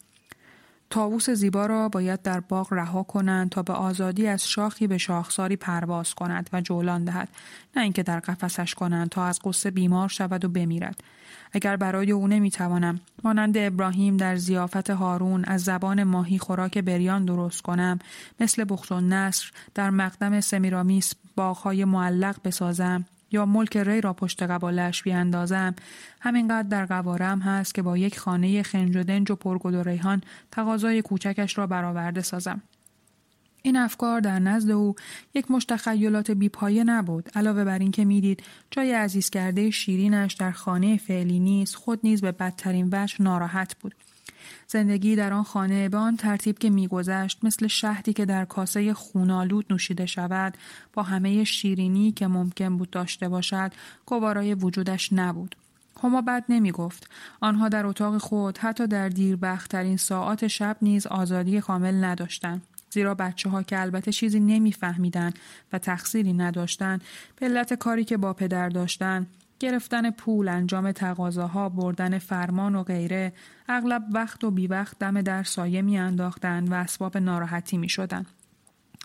[0.93, 5.57] تاووس زیبا را باید در باغ رها کنند تا به آزادی از شاخی به شاخساری
[5.57, 7.29] پرواز کند و جولان دهد
[7.77, 11.01] نه اینکه در قفسش کنند تا از قصه بیمار شود و بمیرد.
[11.53, 17.63] اگر برای او نمی‌توانم مانند ابراهیم در زیافت هارون از زبان ماهی خوراک بریان درست
[17.63, 17.99] کنم
[18.41, 24.43] مثل بخت و نصر در مقدم سمیرامیس باغهای معلق بسازم یا ملک ری را پشت
[24.43, 25.75] قبالش بیاندازم.
[26.21, 31.59] همینقدر در قوارم هست که با یک خانه خنج و دنج و ریحان تقاضای کوچکش
[31.59, 32.63] را برآورده سازم.
[33.63, 34.95] این افکار در نزد او
[35.35, 37.31] یک مشتخیلات بیپایه نبود.
[37.35, 42.33] علاوه بر اینکه می‌دید جای عزیز کرده شیرینش در خانه فعلی نیست خود نیز به
[42.33, 43.95] بدترین وجه ناراحت بود.
[44.67, 49.67] زندگی در آن خانه به آن ترتیب که میگذشت مثل شهدی که در کاسه خونالود
[49.71, 50.57] نوشیده شود
[50.93, 53.73] با همه شیرینی که ممکن بود داشته باشد
[54.07, 55.57] گوارای وجودش نبود
[56.03, 57.11] هما بد نمی گفت.
[57.41, 62.63] آنها در اتاق خود حتی در دیربختترین ساعات شب نیز آزادی کامل نداشتند.
[62.93, 65.39] زیرا بچه ها که البته چیزی نمیفهمیدند
[65.73, 67.03] و تقصیری نداشتند
[67.37, 69.27] به کاری که با پدر داشتند
[69.63, 73.33] گرفتن پول انجام تقاضاها بردن فرمان و غیره
[73.69, 78.27] اغلب وقت و بی وقت دم در سایه می انداختن و اسباب ناراحتی می شدن.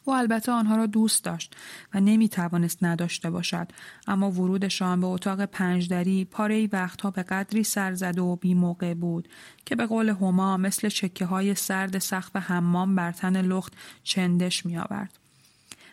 [0.06, 1.56] او البته آنها را دوست داشت
[1.94, 3.68] و نمی توانست نداشته باشد
[4.08, 9.28] اما ورودشان به اتاق پنجدری پاره وقتها به قدری سرزده و بی موقع بود
[9.66, 14.78] که به قول هما مثل چکه های سرد سقف حمام بر تن لخت چندش می
[14.78, 15.27] آورد.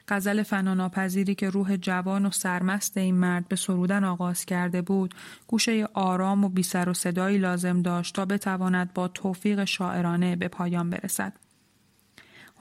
[0.09, 5.15] غزل فناناپذیری که روح جوان و سرمست این مرد به سرودن آغاز کرده بود
[5.47, 10.49] گوشه آرام و بی سر و صدایی لازم داشت تا بتواند با توفیق شاعرانه به
[10.49, 11.33] پایان برسد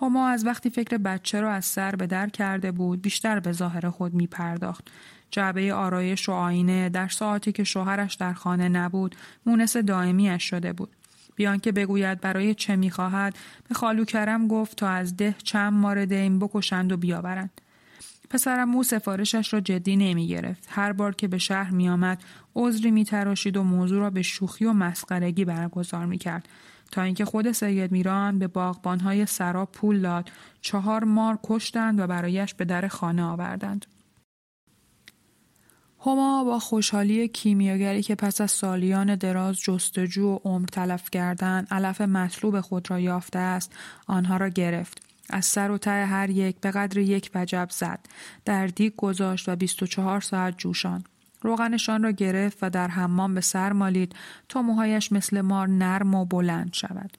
[0.02, 3.90] هما از وقتی فکر بچه را از سر به در کرده بود بیشتر به ظاهر
[3.90, 4.92] خود می پرداخت.
[5.32, 10.96] جعبه آرایش و آینه در ساعتی که شوهرش در خانه نبود مونس دائمیش شده بود.
[11.36, 13.36] بیان که بگوید برای چه می‌خواهد
[13.70, 17.62] به خالو کرم گفت تا از ده چند مار دیم بکشند و بیاورند.
[18.30, 20.68] پسرم مو سفارشش را جدی نمی گرفت.
[20.70, 22.24] هر بار که به شهر می آمد
[22.56, 26.48] عذری می تراشید و موضوع را به شوخی و مسخرگی برگزار می کرد.
[26.92, 32.54] تا اینکه خود سید میران به باغبانهای سرا پول داد چهار مار کشتند و برایش
[32.54, 33.86] به در خانه آوردند.
[36.06, 42.02] هما با خوشحالی کیمیاگری که پس از سالیان دراز جستجو و عمر تلف کردن علف
[42.02, 43.72] مطلوب خود را یافته است
[44.08, 48.00] آنها را گرفت از سر و ته هر یک به قدر یک وجب زد
[48.46, 51.04] در دیگ گذاشت و 24 ساعت جوشان
[51.42, 54.16] روغنشان را گرفت و در حمام به سر مالید
[54.50, 57.18] تا موهایش مثل مار نرم و بلند شود.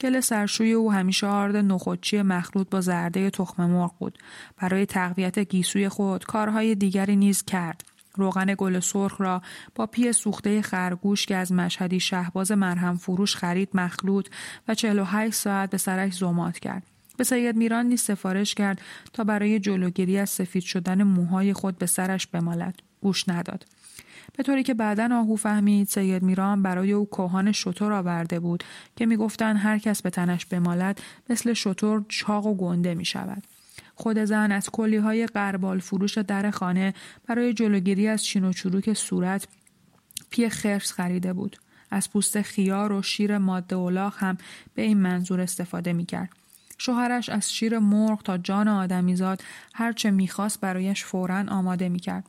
[0.00, 4.18] گل سرشوی او همیشه آرد نخودچی مخلوط با زرده تخم مرغ بود.
[4.56, 7.89] برای تقویت گیسوی خود کارهای دیگری نیز کرد.
[8.14, 9.42] روغن گل سرخ را
[9.74, 14.28] با پی سوخته خرگوش که از مشهدی شهباز مرهم فروش خرید مخلوط
[14.68, 16.82] و 48 ساعت به سرش زمات کرد.
[17.16, 18.80] به سید میران نیز سفارش کرد
[19.12, 22.74] تا برای جلوگیری از سفید شدن موهای خود به سرش بمالد.
[23.00, 23.66] گوش نداد.
[24.36, 28.64] به طوری که بعدا آهو فهمید سید میران برای او کوهان شطور آورده بود
[28.96, 33.42] که می‌گفتند هر کس به تنش بمالد مثل شطور چاق و گنده می شود.
[34.00, 36.94] خود زن از کلی های قربال فروش در خانه
[37.26, 39.48] برای جلوگیری از چین و چروک صورت
[40.30, 41.56] پی خرس خریده بود.
[41.90, 44.38] از پوست خیار و شیر ماده اولاغ هم
[44.74, 46.30] به این منظور استفاده می کرد.
[46.78, 49.42] شوهرش از شیر مرغ تا جان آدمیزاد
[49.74, 52.24] هرچه می‌خواست برایش فورا آماده می‌کرد.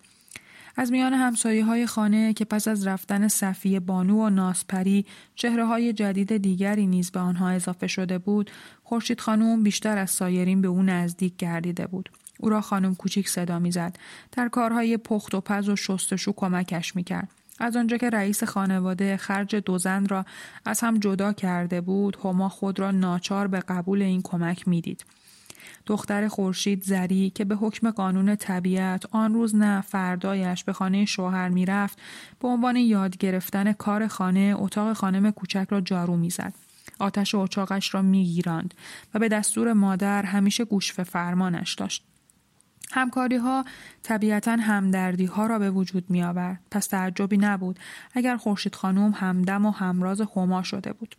[0.75, 5.05] از میان همسایه های خانه که پس از رفتن صفیه بانو و ناسپری
[5.35, 8.51] چهره های جدید دیگری نیز به آنها اضافه شده بود
[8.83, 12.09] خورشید خانوم بیشتر از سایرین به او نزدیک گردیده بود.
[12.39, 13.97] او را خانم کوچیک صدا می‌زد.
[14.31, 17.29] در کارهای پخت و پز و شستشو کمکش می‌کرد.
[17.59, 20.25] از آنجا که رئیس خانواده خرج دو زن را
[20.65, 25.05] از هم جدا کرده بود هما خود را ناچار به قبول این کمک می‌دید.
[25.85, 31.49] دختر خورشید زری که به حکم قانون طبیعت آن روز نه فردایش به خانه شوهر
[31.49, 31.99] می‌رفت
[32.39, 36.53] به عنوان یاد گرفتن کار خانه اتاق خانم کوچک را جارو می‌زد
[36.99, 38.73] آتش اچاقش را میگیراند
[39.13, 42.03] و به دستور مادر همیشه گوش فرمانش داشت
[42.91, 43.65] همکاری ها
[44.03, 46.59] طبیعتا همدردی ها را به وجود می آورد.
[46.71, 47.79] پس تعجبی نبود
[48.13, 51.15] اگر خورشید خانم همدم و همراز خما شده بود.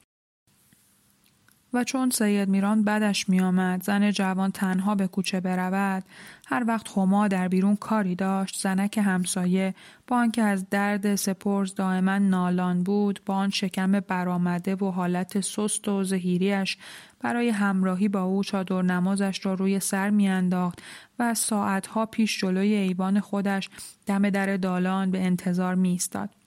[1.75, 6.05] و چون سید میران بدش میآمد زن جوان تنها به کوچه برود
[6.47, 9.75] هر وقت خما در بیرون کاری داشت زنک همسایه
[10.07, 15.89] با آنکه از درد سپرز دائما نالان بود با آن شکم برآمده و حالت سست
[15.89, 16.79] و زهیریش
[17.21, 20.83] برای همراهی با او چادر نمازش را روی سر میانداخت
[21.19, 23.71] و ساعتها پیش جلوی ایوان خودش
[24.07, 26.42] دم در دالان به انتظار میایستاد.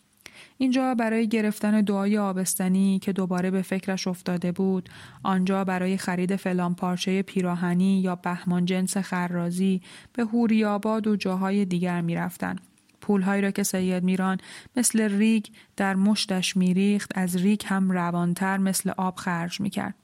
[0.58, 4.90] اینجا برای گرفتن دعای آبستنی که دوباره به فکرش افتاده بود
[5.24, 9.82] آنجا برای خرید فلان پارچه پیراهنی یا بهمان جنس خرازی
[10.14, 12.62] به هوری آباد و جاهای دیگر می‌رفتند.
[13.02, 14.38] پولهایی را که سید میران
[14.76, 15.46] مثل ریگ
[15.78, 19.96] در مشتش میریخت از ریگ هم روانتر مثل آب خرج می‌کرد.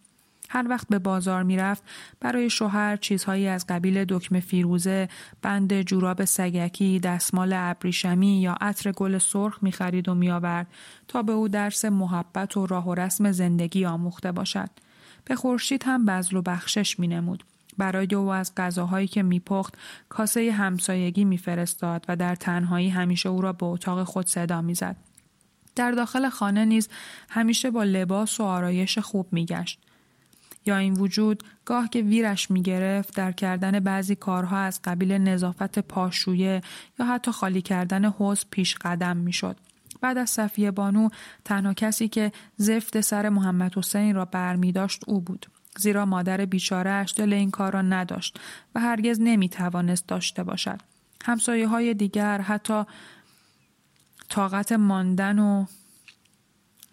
[0.53, 1.83] هر وقت به بازار می‌رفت
[2.19, 5.09] برای شوهر چیزهایی از قبیل دکمه فیروزه،
[5.41, 10.67] بند جوراب سگکی، دستمال ابریشمی یا عطر گل سرخ می‌خرید و میآورد
[11.07, 14.69] تا به او درس محبت و راه و رسم زندگی آموخته باشد.
[15.25, 17.43] به خورشید هم بزل و بخشش می نمود.
[17.77, 19.77] برای او از غذاهایی که میپخت
[20.09, 24.95] کاسه همسایگی میفرستاد و در تنهایی همیشه او را به اتاق خود صدا می‌زد
[25.75, 26.89] در داخل خانه نیز
[27.29, 29.79] همیشه با لباس و آرایش خوب میگشت
[30.65, 35.79] یا این وجود گاه که ویرش می گرفت در کردن بعضی کارها از قبیل نظافت
[35.79, 36.61] پاشویه
[36.99, 39.57] یا حتی خالی کردن حوز پیش قدم می شد.
[40.01, 41.09] بعد از صفیه بانو
[41.45, 45.45] تنها کسی که زفت سر محمد حسین را برمی داشت او بود.
[45.77, 48.39] زیرا مادر بیچارهش دل این کار را نداشت
[48.75, 50.81] و هرگز نمی توانست داشته باشد.
[51.25, 52.83] همسایه های دیگر حتی
[54.29, 55.65] طاقت ماندن و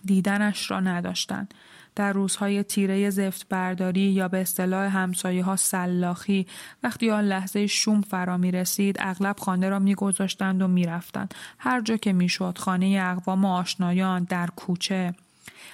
[0.04, 1.54] دیدنش را نداشتند.
[1.94, 6.46] در روزهای تیره زفت برداری یا به اصطلاح همسایه ها سلاخی
[6.82, 11.34] وقتی آن لحظه شوم فرا می رسید اغلب خانه را می گذاشتند و می رفتند.
[11.58, 15.14] هر جا که می شد خانه اقوام و آشنایان در کوچه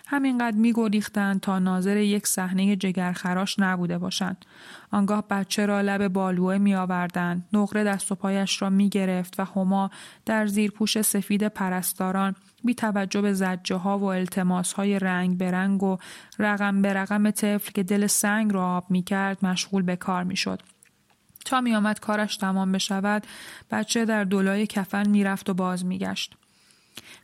[0.07, 4.44] همینقدر می گریختند تا ناظر یک صحنه جگرخراش نبوده باشند.
[4.90, 7.48] آنگاه بچه را لب بالوه می آوردند.
[7.52, 9.90] نقره دست و پایش را می گرفت و هما
[10.26, 15.50] در زیر پوش سفید پرستاران بی توجه به زجه ها و التماس های رنگ به
[15.50, 15.96] رنگ و
[16.38, 20.37] رقم به رقم طفل که دل سنگ را آب می کرد مشغول به کار می
[20.37, 20.62] شد.
[21.44, 23.26] تا می آمد کارش تمام بشود
[23.70, 26.37] بچه در دولای کفن می رفت و باز می گشت.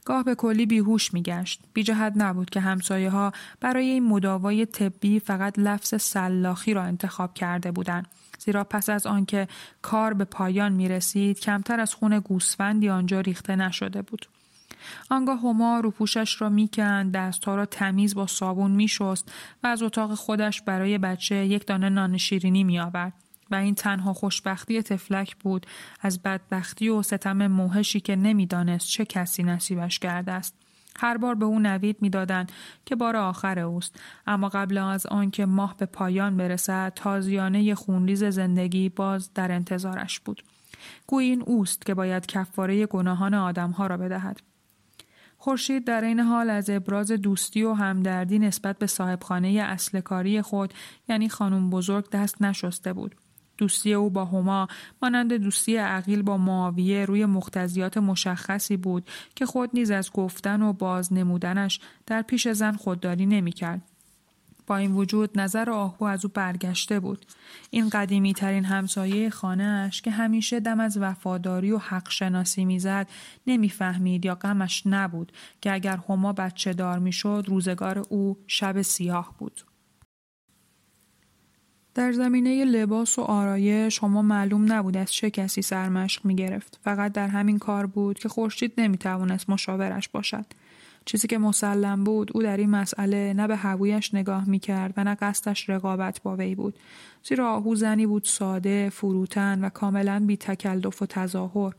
[0.04, 1.60] گاه به کلی بیهوش میگشت.
[1.72, 7.34] بی جهت نبود که همسایه ها برای این مداوای طبی فقط لفظ سلاخی را انتخاب
[7.34, 8.06] کرده بودند.
[8.38, 9.48] زیرا پس از آنکه
[9.82, 14.26] کار به پایان می رسید کمتر از خون گوسفندی آنجا ریخته نشده بود.
[15.10, 20.62] آنگاه هما روپوشش را می‌کند دستها را تمیز با صابون میشست و از اتاق خودش
[20.62, 23.12] برای بچه یک دانه نان شیرینی میآورد.
[23.50, 25.66] و این تنها خوشبختی تفلک بود.
[26.00, 30.54] از بدبختی و ستم موهشی که نمی‌دانست چه کسی نصیبش کرده است.
[30.96, 32.52] هر بار به او نوید می‌دادند
[32.84, 34.00] که بار آخر اوست.
[34.26, 40.42] اما قبل از آنکه ماه به پایان برسد تازیانه خونریز زندگی باز در انتظارش بود.
[41.06, 44.40] گویی این اوست که باید کفاره گناهان آدمها را بدهد.
[45.38, 50.74] خورشید در این حال از ابراز دوستی و همدردی نسبت به صاحبخانه اصل کاری خود
[51.08, 53.14] یعنی خانم بزرگ دست نشسته بود.
[53.60, 54.68] دوستی او با هما
[55.02, 60.72] مانند دوستی عقیل با معاویه روی مختزیات مشخصی بود که خود نیز از گفتن و
[60.72, 63.82] باز نمودنش در پیش زن خودداری نمی‌کرد.
[64.66, 67.26] با این وجود نظر آهو از او برگشته بود.
[67.70, 73.08] این قدیمی ترین همسایه خانهاش که همیشه دم از وفاداری و حق شناسی می‌زد
[73.46, 79.60] نمی‌فهمید یا غمش نبود که اگر هما بچه دار می‌شد روزگار او شب سیاه بود.
[81.94, 86.78] در زمینه لباس و آرایش هما معلوم نبود از چه کسی سرمشق می گرفت.
[86.84, 90.46] فقط در همین کار بود که خورشید نمی توانست مشاورش باشد.
[91.04, 95.04] چیزی که مسلم بود او در این مسئله نه به هوویش نگاه می کرد و
[95.04, 96.74] نه قصدش رقابت با وی بود
[97.24, 101.74] زیرا آهو زنی بود ساده فروتن و کاملا بی تکلف و تظاهر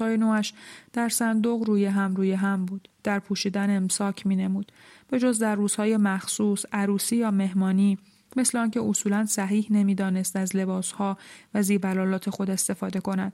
[0.00, 0.52] های نوش
[0.92, 4.72] در صندوق روی هم روی هم بود در پوشیدن امساک می نمود
[5.08, 7.98] به جز در روزهای مخصوص عروسی یا مهمانی
[8.38, 11.18] مثل آنکه اصولا صحیح نمی‌دانست از لباسها
[11.54, 13.32] و زیبرالات خود استفاده کند.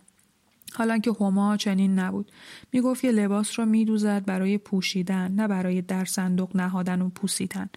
[0.75, 2.33] حالا که هما چنین نبود.
[2.73, 7.09] می گفت یه لباس را می دوزد برای پوشیدن نه برای در صندوق نهادن و
[7.09, 7.69] پوسیدن.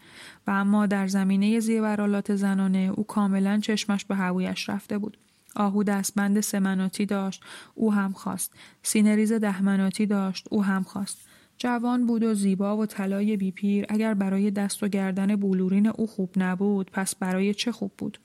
[0.47, 5.17] و اما در زمینه زیورآلات زنانه او کاملا چشمش به هوویش رفته بود.
[5.55, 7.43] آهو دستبند سمناتی داشت
[7.75, 8.53] او هم خواست.
[8.83, 11.27] سینه‌ریز ده مناتی داشت او هم خواست.
[11.57, 16.29] جوان بود و زیبا و طلای بی‌پیر اگر برای دست و گردن بلورین او خوب
[16.37, 18.19] نبود پس برای چه خوب بود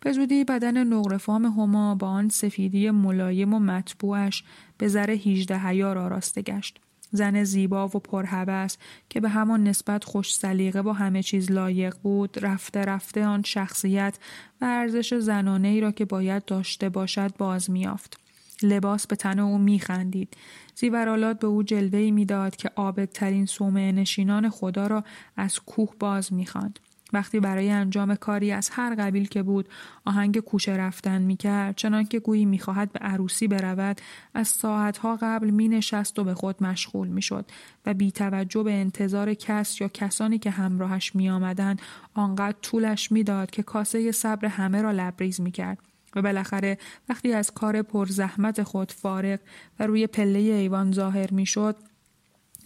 [0.00, 4.44] به زودی بدن نقره‌فام هما با آن سفیدی ملایم و مطبوعش
[4.78, 6.80] به زر هیجده عیار آراسته گشت.
[7.12, 8.76] زن زیبا و پرهوس
[9.08, 14.18] که به همان نسبت خوش سلیقه با همه چیز لایق بود رفته رفته آن شخصیت
[14.60, 18.29] و ارزش زنانه ای را که باید داشته باشد باز میافت.
[18.62, 20.36] لباس به تن او میخندید.
[20.74, 25.04] زیورالات به او جلوه می‌داد که آبدترین صومعه نشینان خدا را
[25.36, 26.78] از کوه باز می‌خواند.
[27.12, 29.68] وقتی برای انجام کاری از هر قبیل که بود
[30.04, 34.00] آهنگ کوچه رفتن می‌کرد چنانکه گویی می‌خواهد به عروسی برود
[34.34, 37.44] از ساعتها قبل مینشست و به خود مشغول می‌شد
[37.86, 41.82] و بی توجه به انتظار کس یا کسانی که همراهش میآمدند
[42.14, 45.78] آنقدر طولش می‌داد که کاسه صبر همه را لبریز می‌کرد.
[46.16, 49.40] و بالاخره وقتی از کار پرزحمت خود فارغ
[49.78, 51.76] و روی پله ایوان ظاهر می‌شد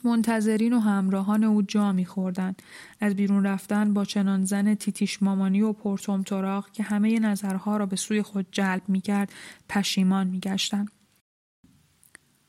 [0.05, 2.63] منتظرین و همراهان او جا میخوردند
[3.01, 7.87] از بیرون رفتن با چنان زن تیتیش مامانی و پرتوم تراغ که همه نظرها را
[7.87, 9.33] به سوی خود جلب می‌کرد
[9.69, 10.89] پشیمان میگشتند.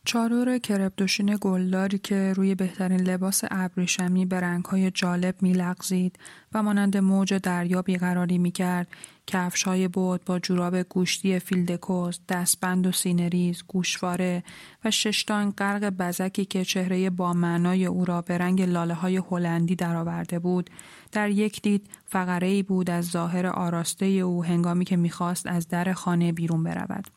[0.06, 6.20] چادر کرپ‌دوشین گلداری که روی بهترین لباس ابریشمی به رنگهای جالب میلغزید
[6.54, 8.88] و مانند موج دریا بیقراری می‌کرد
[9.28, 14.44] کفشهای بود با جوراب گوشتی فیلدکوز، دستبند و سینه‌ریز، گوشواره
[14.86, 19.76] و ششتان غرق بزکی که چهره با معنای او را به رنگ لاله های هلندی
[19.76, 20.70] درآورده بود،
[21.12, 25.94] در یک دید فقره ای بود از ظاهر آراسته او هنگامی که می‌خواست از در
[25.94, 27.08] خانه بیرون برود.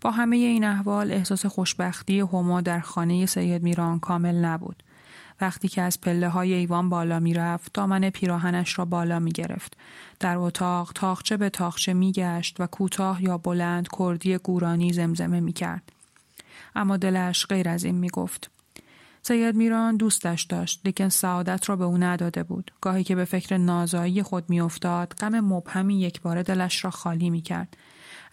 [0.00, 4.82] با همه این احوال احساس خوشبختی هما در خانه سید میران کامل نبود.
[5.40, 9.76] وقتی که از پله های ایوان بالا می رفت دامن پیراهنش را بالا می گرفت.
[10.20, 15.52] در اتاق تاخچه به تاخچه می گشت و کوتاه یا بلند کردی گورانی زمزمه می
[15.52, 15.92] کرد.
[16.76, 18.50] اما دلش غیر از این می گفت.
[19.22, 22.70] سید میران دوستش داشت لیکن سعادت را به او نداده بود.
[22.80, 27.42] گاهی که به فکر نازایی خود میافتاد غم مبهمی یک بار دلش را خالی می
[27.42, 27.76] کرد.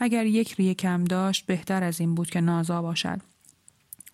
[0.04, 3.22] اگر یک ریه کم داشت بهتر از این بود که نازا باشد.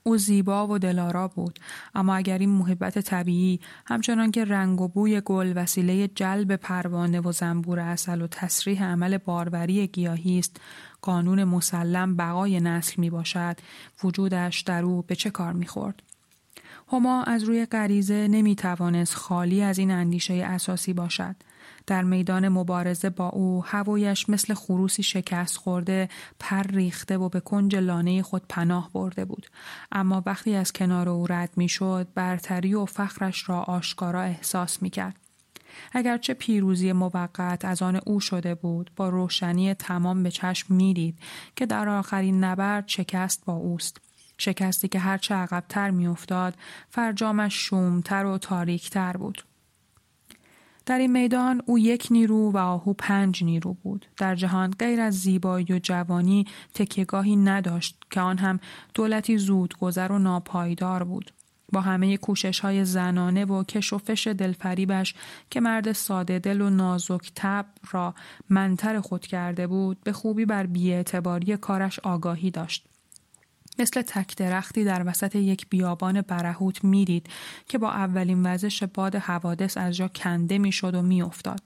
[0.04, 1.60] او زیبا و دلارا بود
[1.96, 7.32] اما اگر این محبت طبیعی همچنان که رنگ و بوی گل وسیله جلب پروانه و
[7.32, 10.62] زنبور اصل و تصریح عمل باروری گیاهی است
[11.02, 13.58] قانون مسلم بقای نسل می باشد
[14.04, 16.04] وجودش در او به چه کار می خورد؟
[16.92, 21.36] هما از روی غریزه نمی توانست خالی از این اندیشه اساسی باشد
[21.88, 26.10] در میدان مبارزه با او هوایش مثل خروسی شکست خورده
[26.40, 29.48] پر ریخته و به کنج لانه خود پناه برده بود.
[29.92, 35.16] اما وقتی از کنار او رد می‌شد برتری و فخرش را آشکارا احساس می کرد.
[35.92, 41.20] اگرچه پیروزی موقت از آن او شده بود با روشنی تمام به چشم می‌دید
[41.56, 44.02] که در آخرین نبرد شکست با اوست.
[44.38, 46.56] شکستی که هرچه عقبتر میافتاد
[46.90, 49.44] فرجامش شومتر و تاریکتر بود.
[50.88, 54.06] در این میدان او یک نیرو و آهو پنج نیرو بود.
[54.18, 58.60] در جهان غیر از زیبایی و جوانی تکیگاهی نداشت که آن هم
[58.94, 61.32] دولتی زودگذر و ناپایدار بود.
[61.72, 65.16] با همه کوشش های زنانه و کش و فش دلفریبش
[65.50, 68.16] که مرد ساده دل و نازک تب را
[68.50, 72.88] منتر خود کرده بود به خوبی بر بیاعتباری کارش آگاهی داشت.
[73.80, 77.28] مثل تک درختی در وسط یک بیابان برهوت می‌دید
[77.68, 81.62] که با اولین وزش باد حوادث از جا کنده می‌شد و میافتاد.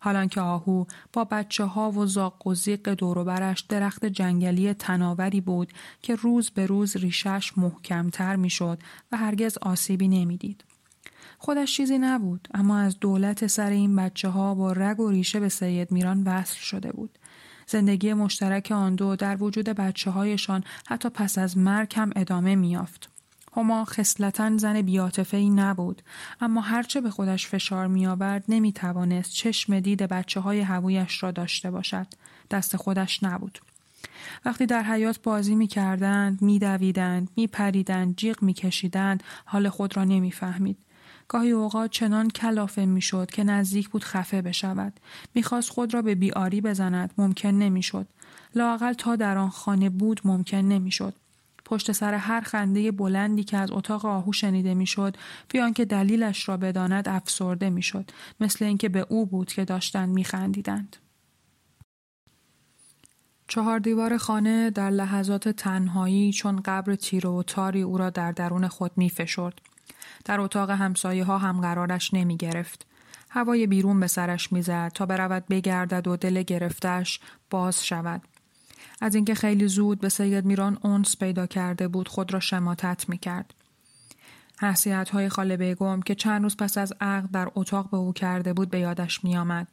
[0.00, 5.72] حالان که آهو با بچه ها و زاق و زیق دوروبرش درخت جنگلی تناوری بود
[6.02, 8.78] که روز به روز ریشش محکمتر می‌شد
[9.12, 10.64] و هرگز آسیبی نمی‌دید.
[11.38, 15.48] خودش چیزی نبود اما از دولت سر این بچه ها با رگ و ریشه به
[15.48, 17.18] سید میران وصل شده بود.
[17.66, 23.10] زندگی مشترک آن دو در وجود بچه هایشان حتی پس از مرگ هم ادامه میافت.
[23.56, 26.02] هما خصلتا زن بیاتفه ای نبود
[26.40, 31.30] اما هرچه به خودش فشار می آورد نمی توانست چشم دید بچه های هویش را
[31.30, 32.06] داشته باشد.
[32.50, 33.58] دست خودش نبود.
[34.44, 39.96] وقتی در حیات بازی می کردند، می دویدند، می پریدند، جیغ می کشیدند، حال خود
[39.96, 40.78] را نمی فهمید.
[41.28, 45.00] گاهی اوقات چنان کلافه می‌شد که نزدیک بود خفه بشود.
[45.34, 47.14] می‌خواست خود را به بیاری بزند.
[47.18, 48.06] ممکن نمی‌شد.
[48.54, 51.14] لاقل تا در آن خانه بود ممکن نمی‌شد.
[51.64, 55.16] پشت سر هر خنده بلندی که از اتاق آهو شنیده می‌شد
[55.48, 58.10] بیان که دلیلش را بداند افسرده می‌شد.
[58.40, 60.96] مثل اینکه به او بود که داشتند میخندیدند.
[63.48, 68.68] چهار دیوار خانه در لحظات تنهایی چون قبر تیره و تاری او را در درون
[68.68, 69.60] خود می فشرد.
[70.24, 72.86] در اتاق همسایه ها هم قرارش نمی گرفت.
[73.30, 78.22] هوای بیرون به سرش می‌زد تا برود بگردد و دل گرفتش باز شود.
[79.00, 83.18] از اینکه خیلی زود به سید میران اونس پیدا کرده بود خود را شماتت می
[83.18, 83.54] کرد.
[84.60, 88.52] حسیت های خاله بیگم که چند روز پس از عقد در اتاق به او کرده
[88.52, 89.68] بود به یادش می آمد.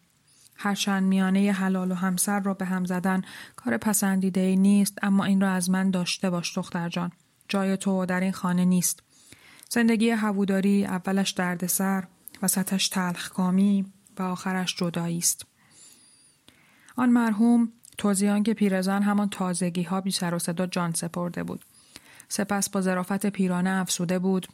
[0.57, 3.21] هرچند میانه حلال و همسر را به هم زدن
[3.55, 7.11] کار پسندیده ای نیست اما این را از من داشته باش دختر جان.
[7.49, 9.03] جای تو در این خانه نیست.
[9.73, 12.03] زندگی هووداری اولش دردسر
[12.41, 13.85] وسطش تلخکامی
[14.19, 15.45] و آخرش جدایی است.
[16.95, 21.65] آن مرحوم توزیان که پیرزن همان تازگی ها بی سر و صدا جان سپرده بود.
[22.29, 24.47] سپس با ظرافت پیرانه افسوده بود.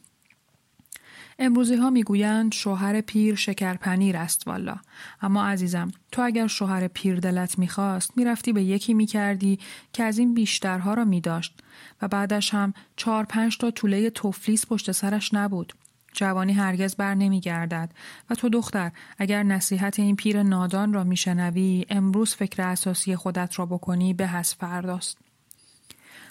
[1.39, 4.75] امروزی ها می‌گویند شوهر پیر شکرپنیر است والا.
[5.21, 9.59] اما عزیزم تو اگر شوهر پیر دلت می‌خواست می‌رفتی به یکی می‌کردی
[9.93, 11.59] که از این بیشترها را میداشت.
[12.01, 15.73] و بعدش هم چهار پنج تا طوله توفلیس پشت سرش نبود.
[16.13, 17.91] جوانی هرگز بر نمی گردد
[18.29, 23.65] و تو دختر اگر نصیحت این پیر نادان را میشنوی امروز فکر اساسی خودت را
[23.65, 25.17] بکنی به از فرداست.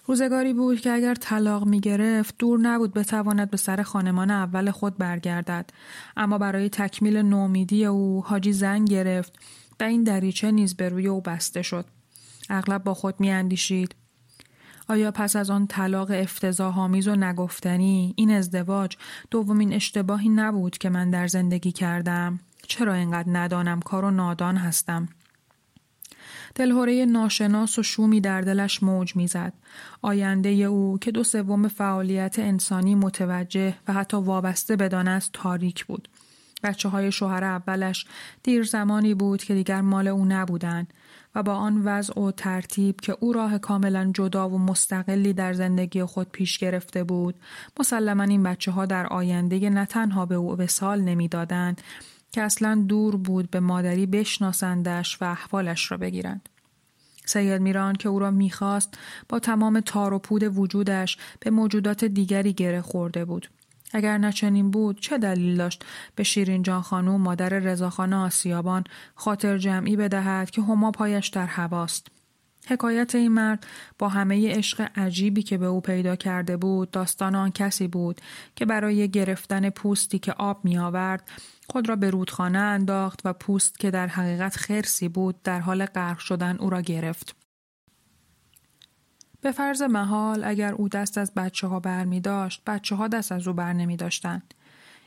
[0.07, 4.99] روزگاری بود که اگر طلاق می گرفت دور نبود بتواند به سر خانمان اول خود
[4.99, 5.71] برگردد.
[6.17, 9.33] اما برای تکمیل نومیدی او حاجی زن گرفت
[9.81, 11.85] و این دریچه نیز به روی او بسته شد.
[12.51, 13.95] اغلب با خود می اندیشید
[14.89, 18.97] آیا پس از آن طلاق افتضاحآمیز و نگفتنی این ازدواج
[19.31, 25.09] دومین اشتباهی نبود که من در زندگی کردم؟ چرا اینقدر ندانم کار و نادان هستم؟
[26.55, 29.53] دلهوره ناشناس و شومی در دلش موج می‌زد.
[30.03, 36.09] آینده او که دو سوم فعالیت انسانی متوجه و حتی وابسته بدان است تاریک بود.
[36.63, 38.07] بچه های شوهر اولش
[38.43, 40.93] دیر زمانی بود که دیگر مال او نبودند
[41.35, 46.05] و با آن وضع و ترتیب که او راه کاملا جدا و مستقلی در زندگی
[46.05, 47.35] خود پیش گرفته بود
[47.81, 51.81] مسلما این بچه ها در آینده نه تنها به او وسال نمی‌دادند
[52.33, 56.49] که اصلا دور بود به مادری بشناسندش و احوالش را بگیرند.
[57.25, 58.99] سید میران که او را می‌خواست
[59.29, 63.49] با تمام تار و پود وجودش به موجودات دیگری گره خورده بود.
[63.93, 69.97] اگر نچنین بود چه دلیل داشت به شیرین جان خانوم مادر رضاخان آسیابان خاطر جمعی
[69.97, 72.07] بدهد که هما پایش در هواست
[72.69, 73.67] حکایت این مرد
[73.99, 78.21] با همه عشق عجیبی که به او پیدا کرده بود داستان آن کسی بود
[78.57, 81.31] که برای گرفتن پوستی که آب می آورد
[81.69, 86.19] خود را به رودخانه انداخت و پوست که در حقیقت خرسی بود در حال غرق
[86.19, 87.37] شدن او را گرفت.
[89.41, 93.33] به فرض محال اگر او دست از بچه ها بر می داشت بچه ها دست
[93.33, 94.55] از او بر نمی داشتند.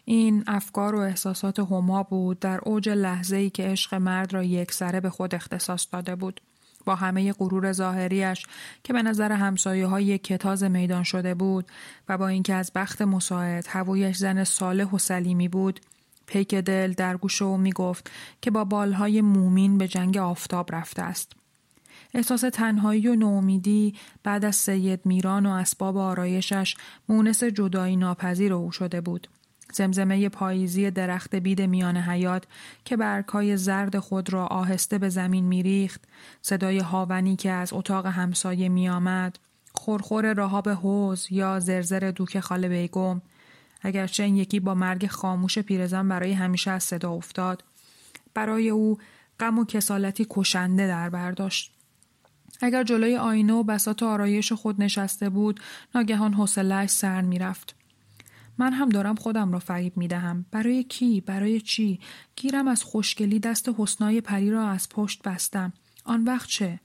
[0.05, 4.72] این افکار و احساسات هما بود در اوج لحظه ای که عشق مرد را یک
[4.72, 6.41] سره به خود اختصاص داده بود.
[6.86, 8.45] با همه غرور ظاهریش
[8.84, 11.66] که به نظر همسایه های کتاز میدان شده بود
[12.10, 15.80] و با اینکه از بخت مساعد هوایش زن صالح و سلیمی بود
[16.30, 18.11] پیک دل در گوش او می گفت
[18.41, 21.32] که با بالهای مومین به جنگ آفتاب رفته است.
[22.13, 26.75] احساس تنهایی و نومیدی بعد از سید میران و اسباب آرایشش
[27.09, 29.27] مونس جدایی ناپذیر او شده بود.
[29.73, 32.43] زمزمه پاییزی درخت بید میان حیات
[32.86, 36.01] که برگهای زرد خود را آهسته به زمین میریخت،
[36.41, 39.39] صدای هاونی که از اتاق همسایه میآمد،
[39.73, 43.21] خورخور راهاب حوز یا زرزر دوک خاله بیگم،
[43.82, 47.63] اگرچه این یکی با مرگ خاموش پیرزن برای همیشه از صدا افتاد،
[48.34, 48.97] برای او
[49.39, 51.73] غم و کسالتی کشنده در برداشت.
[52.61, 55.59] اگر جلوی آینه و بسات آرایش خود نشسته بود
[55.95, 57.75] ناگهان حوصلهاش سر می‌رفت
[58.57, 60.45] من هم دارم خودم را فریب می دهم.
[60.51, 61.99] برای کی؟ برای چی؟
[62.36, 65.73] گیرم از خوشگلی دست حسنای پری را از پشت بستم.
[66.05, 66.80] آن وقت چه؟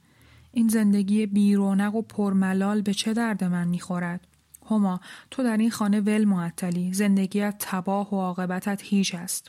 [0.53, 4.27] این زندگی بیرونق و پرملال به چه درد من می‌خورد؟
[4.71, 5.01] هما
[5.31, 6.93] تو در این خانه ول معطلی.
[6.93, 9.49] زندگیت تباه و عاقبتت هیچ است.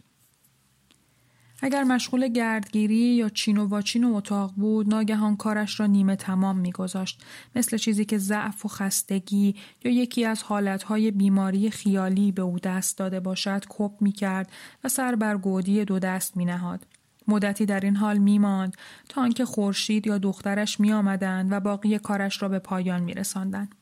[1.61, 6.57] اگر مشغول گردگیری یا چین و واچین و اتاق بود ناگهان کارش را نیمه تمام
[6.57, 7.23] میگذاشت.
[7.55, 12.97] مثل چیزی که ضعف و خستگی یا یکی از حالتهای بیماری خیالی به او دست
[12.97, 14.51] داده باشد کپ می‌کرد
[14.83, 16.87] و سر بر گودی دو دست مینهاد.
[17.27, 18.77] مدتی در این حال میماند
[19.09, 23.75] تا آنکه خورشید یا دخترش میآمدند و باقی کارش را به پایان میرساندند.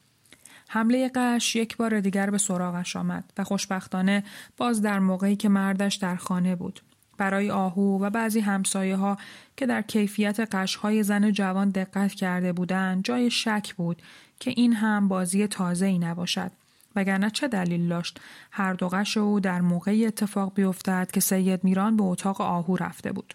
[0.74, 4.24] حمله قش یک بار دیگر به سراغش آمد و خوشبختانه
[4.58, 6.80] باز در موقعی که مردش در خانه بود.
[7.18, 9.18] برای آهو و بعضی همسایه ها
[9.58, 14.02] که در کیفیت قشهای زن جوان دقت کرده بودند جای شک بود
[14.40, 16.52] که این هم بازی تازه ای نباشد.
[16.96, 18.20] وگرنه چه دلیل داشت؟
[18.52, 23.12] هر دو قش او در موقعی اتفاق بیفتد که سید میران به اتاق آهو رفته
[23.12, 23.34] بود.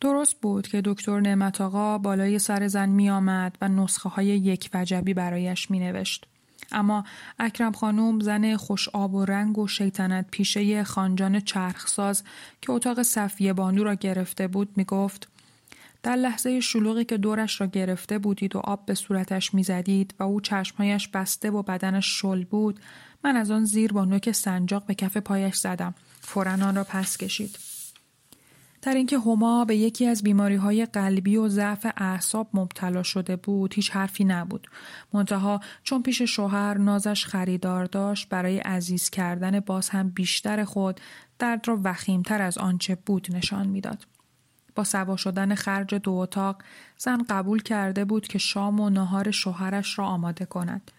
[0.00, 4.70] درست بود که دکتر نعمت آقا بالای سر زن می آمد و نسخه های یک
[4.74, 6.26] وجبی برایش می نوشت.
[6.72, 7.04] اما
[7.38, 12.22] اکرم خانوم زن خوش آب و رنگ و شیطنت پیشه خانجان چرخساز
[12.62, 15.28] که اتاق صفیه بانو را گرفته بود می گفت
[16.02, 20.40] در لحظه شلوغی که دورش را گرفته بودید و آب به صورتش می‌زدید و او
[20.40, 22.80] چشمهایش بسته و بدنش شل بود
[23.24, 27.16] من از آن زیر با نوک سنجاق به کف پایش زدم فورا آن را پس
[27.16, 27.58] کشید
[28.82, 33.74] در اینکه هما به یکی از بیماری های قلبی و ضعف اعصاب مبتلا شده بود
[33.74, 34.66] هیچ حرفی نبود.
[35.12, 41.00] منتها چون پیش شوهر نازش خریدار داشت برای عزیز کردن باز هم بیشتر خود
[41.38, 44.06] درد را وخیمتر از آنچه بود نشان می‌داد.
[44.74, 46.62] با سوا شدن خرج دو اتاق
[46.98, 50.90] زن قبول کرده بود که شام و نهار شوهرش را آماده کند.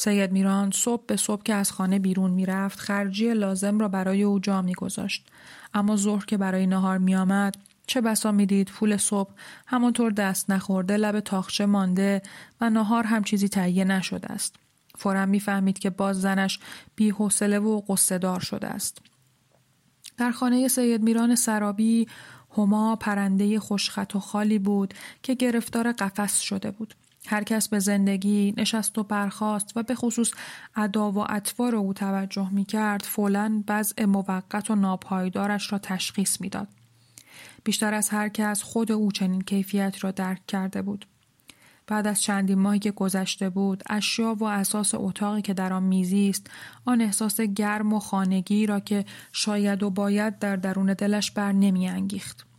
[0.00, 4.38] سید میران صبح به صبح که از خانه بیرون می‌رفت خرجی لازم را برای او
[4.38, 5.26] جا میگذاشت.
[5.74, 9.30] اما ظهر که برای نهار میآمد چه بسا می‌دید پول صبح
[9.66, 12.22] همانطور دست نخورده لب تاخچه مانده
[12.60, 14.56] و نهار هم چیزی تهیه نشده است.
[14.98, 16.58] فورا می‌فهمید که باز زنش
[16.96, 18.98] بی حوصله و قصه شده است.
[20.16, 22.08] در خانه سید میران سرابی
[22.56, 26.94] هما پرنده خوشخط و خالی بود که گرفتار قفس شده بود.
[27.26, 30.30] هر کس به زندگی نشست و برخاست و به خصوص
[30.76, 36.68] ادا و اطوار او توجه می کرد فولا وضع موقت و ناپایدارش را تشخیص می‌داد.
[37.64, 41.06] بیشتر از هر کس خود او چنین کیفیت را درک کرده بود.
[41.86, 46.50] بعد از چندین ماهی که گذشته بود اشیا و اساس اتاقی که در آن میزیست
[46.84, 51.88] آن احساس گرم و خانگی را که شاید و باید در درون دلش بر نمی
[51.88, 52.49] انگیخت.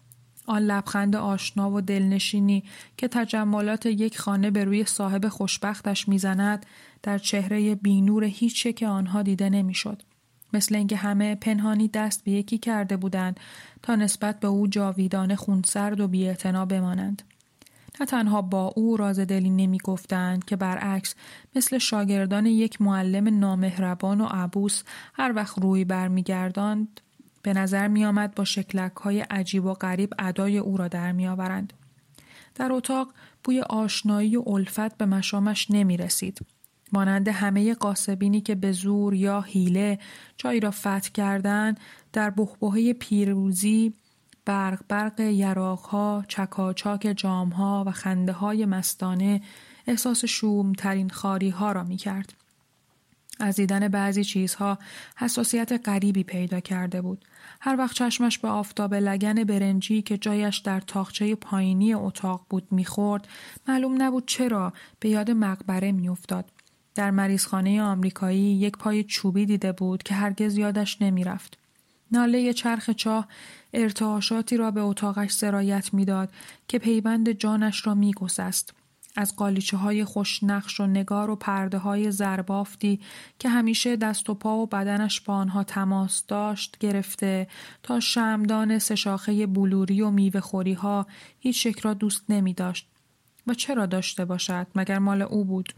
[0.45, 2.63] آن لبخند آشنا و دلنشینی
[2.97, 6.65] که تجملات یک خانه به روی صاحب خوشبختش می‌زند
[7.03, 10.01] در چهره بینور هیچ که آنها دیده نمی‌شد.
[10.53, 13.39] مثل اینکه همه پنهانی دست به یکی کرده بودند
[13.81, 17.21] تا نسبت به او جاویدانه خونسرد و بیاعتنا بمانند.
[17.99, 21.15] نه تنها با او راز دلی نمی گفتند که برعکس
[21.55, 24.83] مثل شاگردان یک معلم نامهربان و عبوس
[25.13, 27.01] هر وقت روی برمیگرداند
[27.43, 31.27] به نظر می آمد با شکلک های عجیب و غریب ادای او را در می
[31.27, 31.73] آورند.
[32.55, 33.13] در اتاق
[33.43, 36.39] بوی آشنایی و الفت به مشامش نمی رسید.
[36.93, 39.99] مانند همه قاسبینی که به زور یا حیله
[40.37, 41.79] جایی را فتح کردند
[42.13, 43.93] در بخبوه پیروزی
[44.45, 49.41] برق برق یراقها، چکاچاک جامها و خنده های مستانه
[49.87, 52.33] احساس شوم ترین خاری ها را می کرد.
[53.39, 54.79] از دیدن بعضی چیزها
[55.17, 57.25] حساسیت غریبی پیدا کرده بود.
[57.63, 63.27] هر وقت چشمش به آفتاب لگن برنجی که جایش در تاخچه پایینی اتاق بود می‌خورد
[63.67, 66.45] معلوم نبود چرا به یاد مقبره میافتاد.
[66.95, 71.57] در مریضخانه آمریکایی یک پای چوبی دیده بود که هرگز یادش نمی‌رفت.
[72.11, 73.27] ناله چرخ چاه
[73.73, 76.29] ارتعاشاتی را به اتاقش سرایت می‌داد
[76.67, 78.73] که پیوند جانش را میگسست.
[79.15, 82.99] از قالیچه های خوشنقش و نگار و پرده های زربافتی
[83.39, 87.47] که همیشه دست و پا و بدنش با آنها تماس داشت گرفته
[87.83, 91.07] تا شمدان سشاخه بلوری و میوه خوری ها
[91.39, 92.87] هیچ شک را دوست نمی داشت.
[93.47, 95.73] و چرا داشته باشد مگر مال او بود؟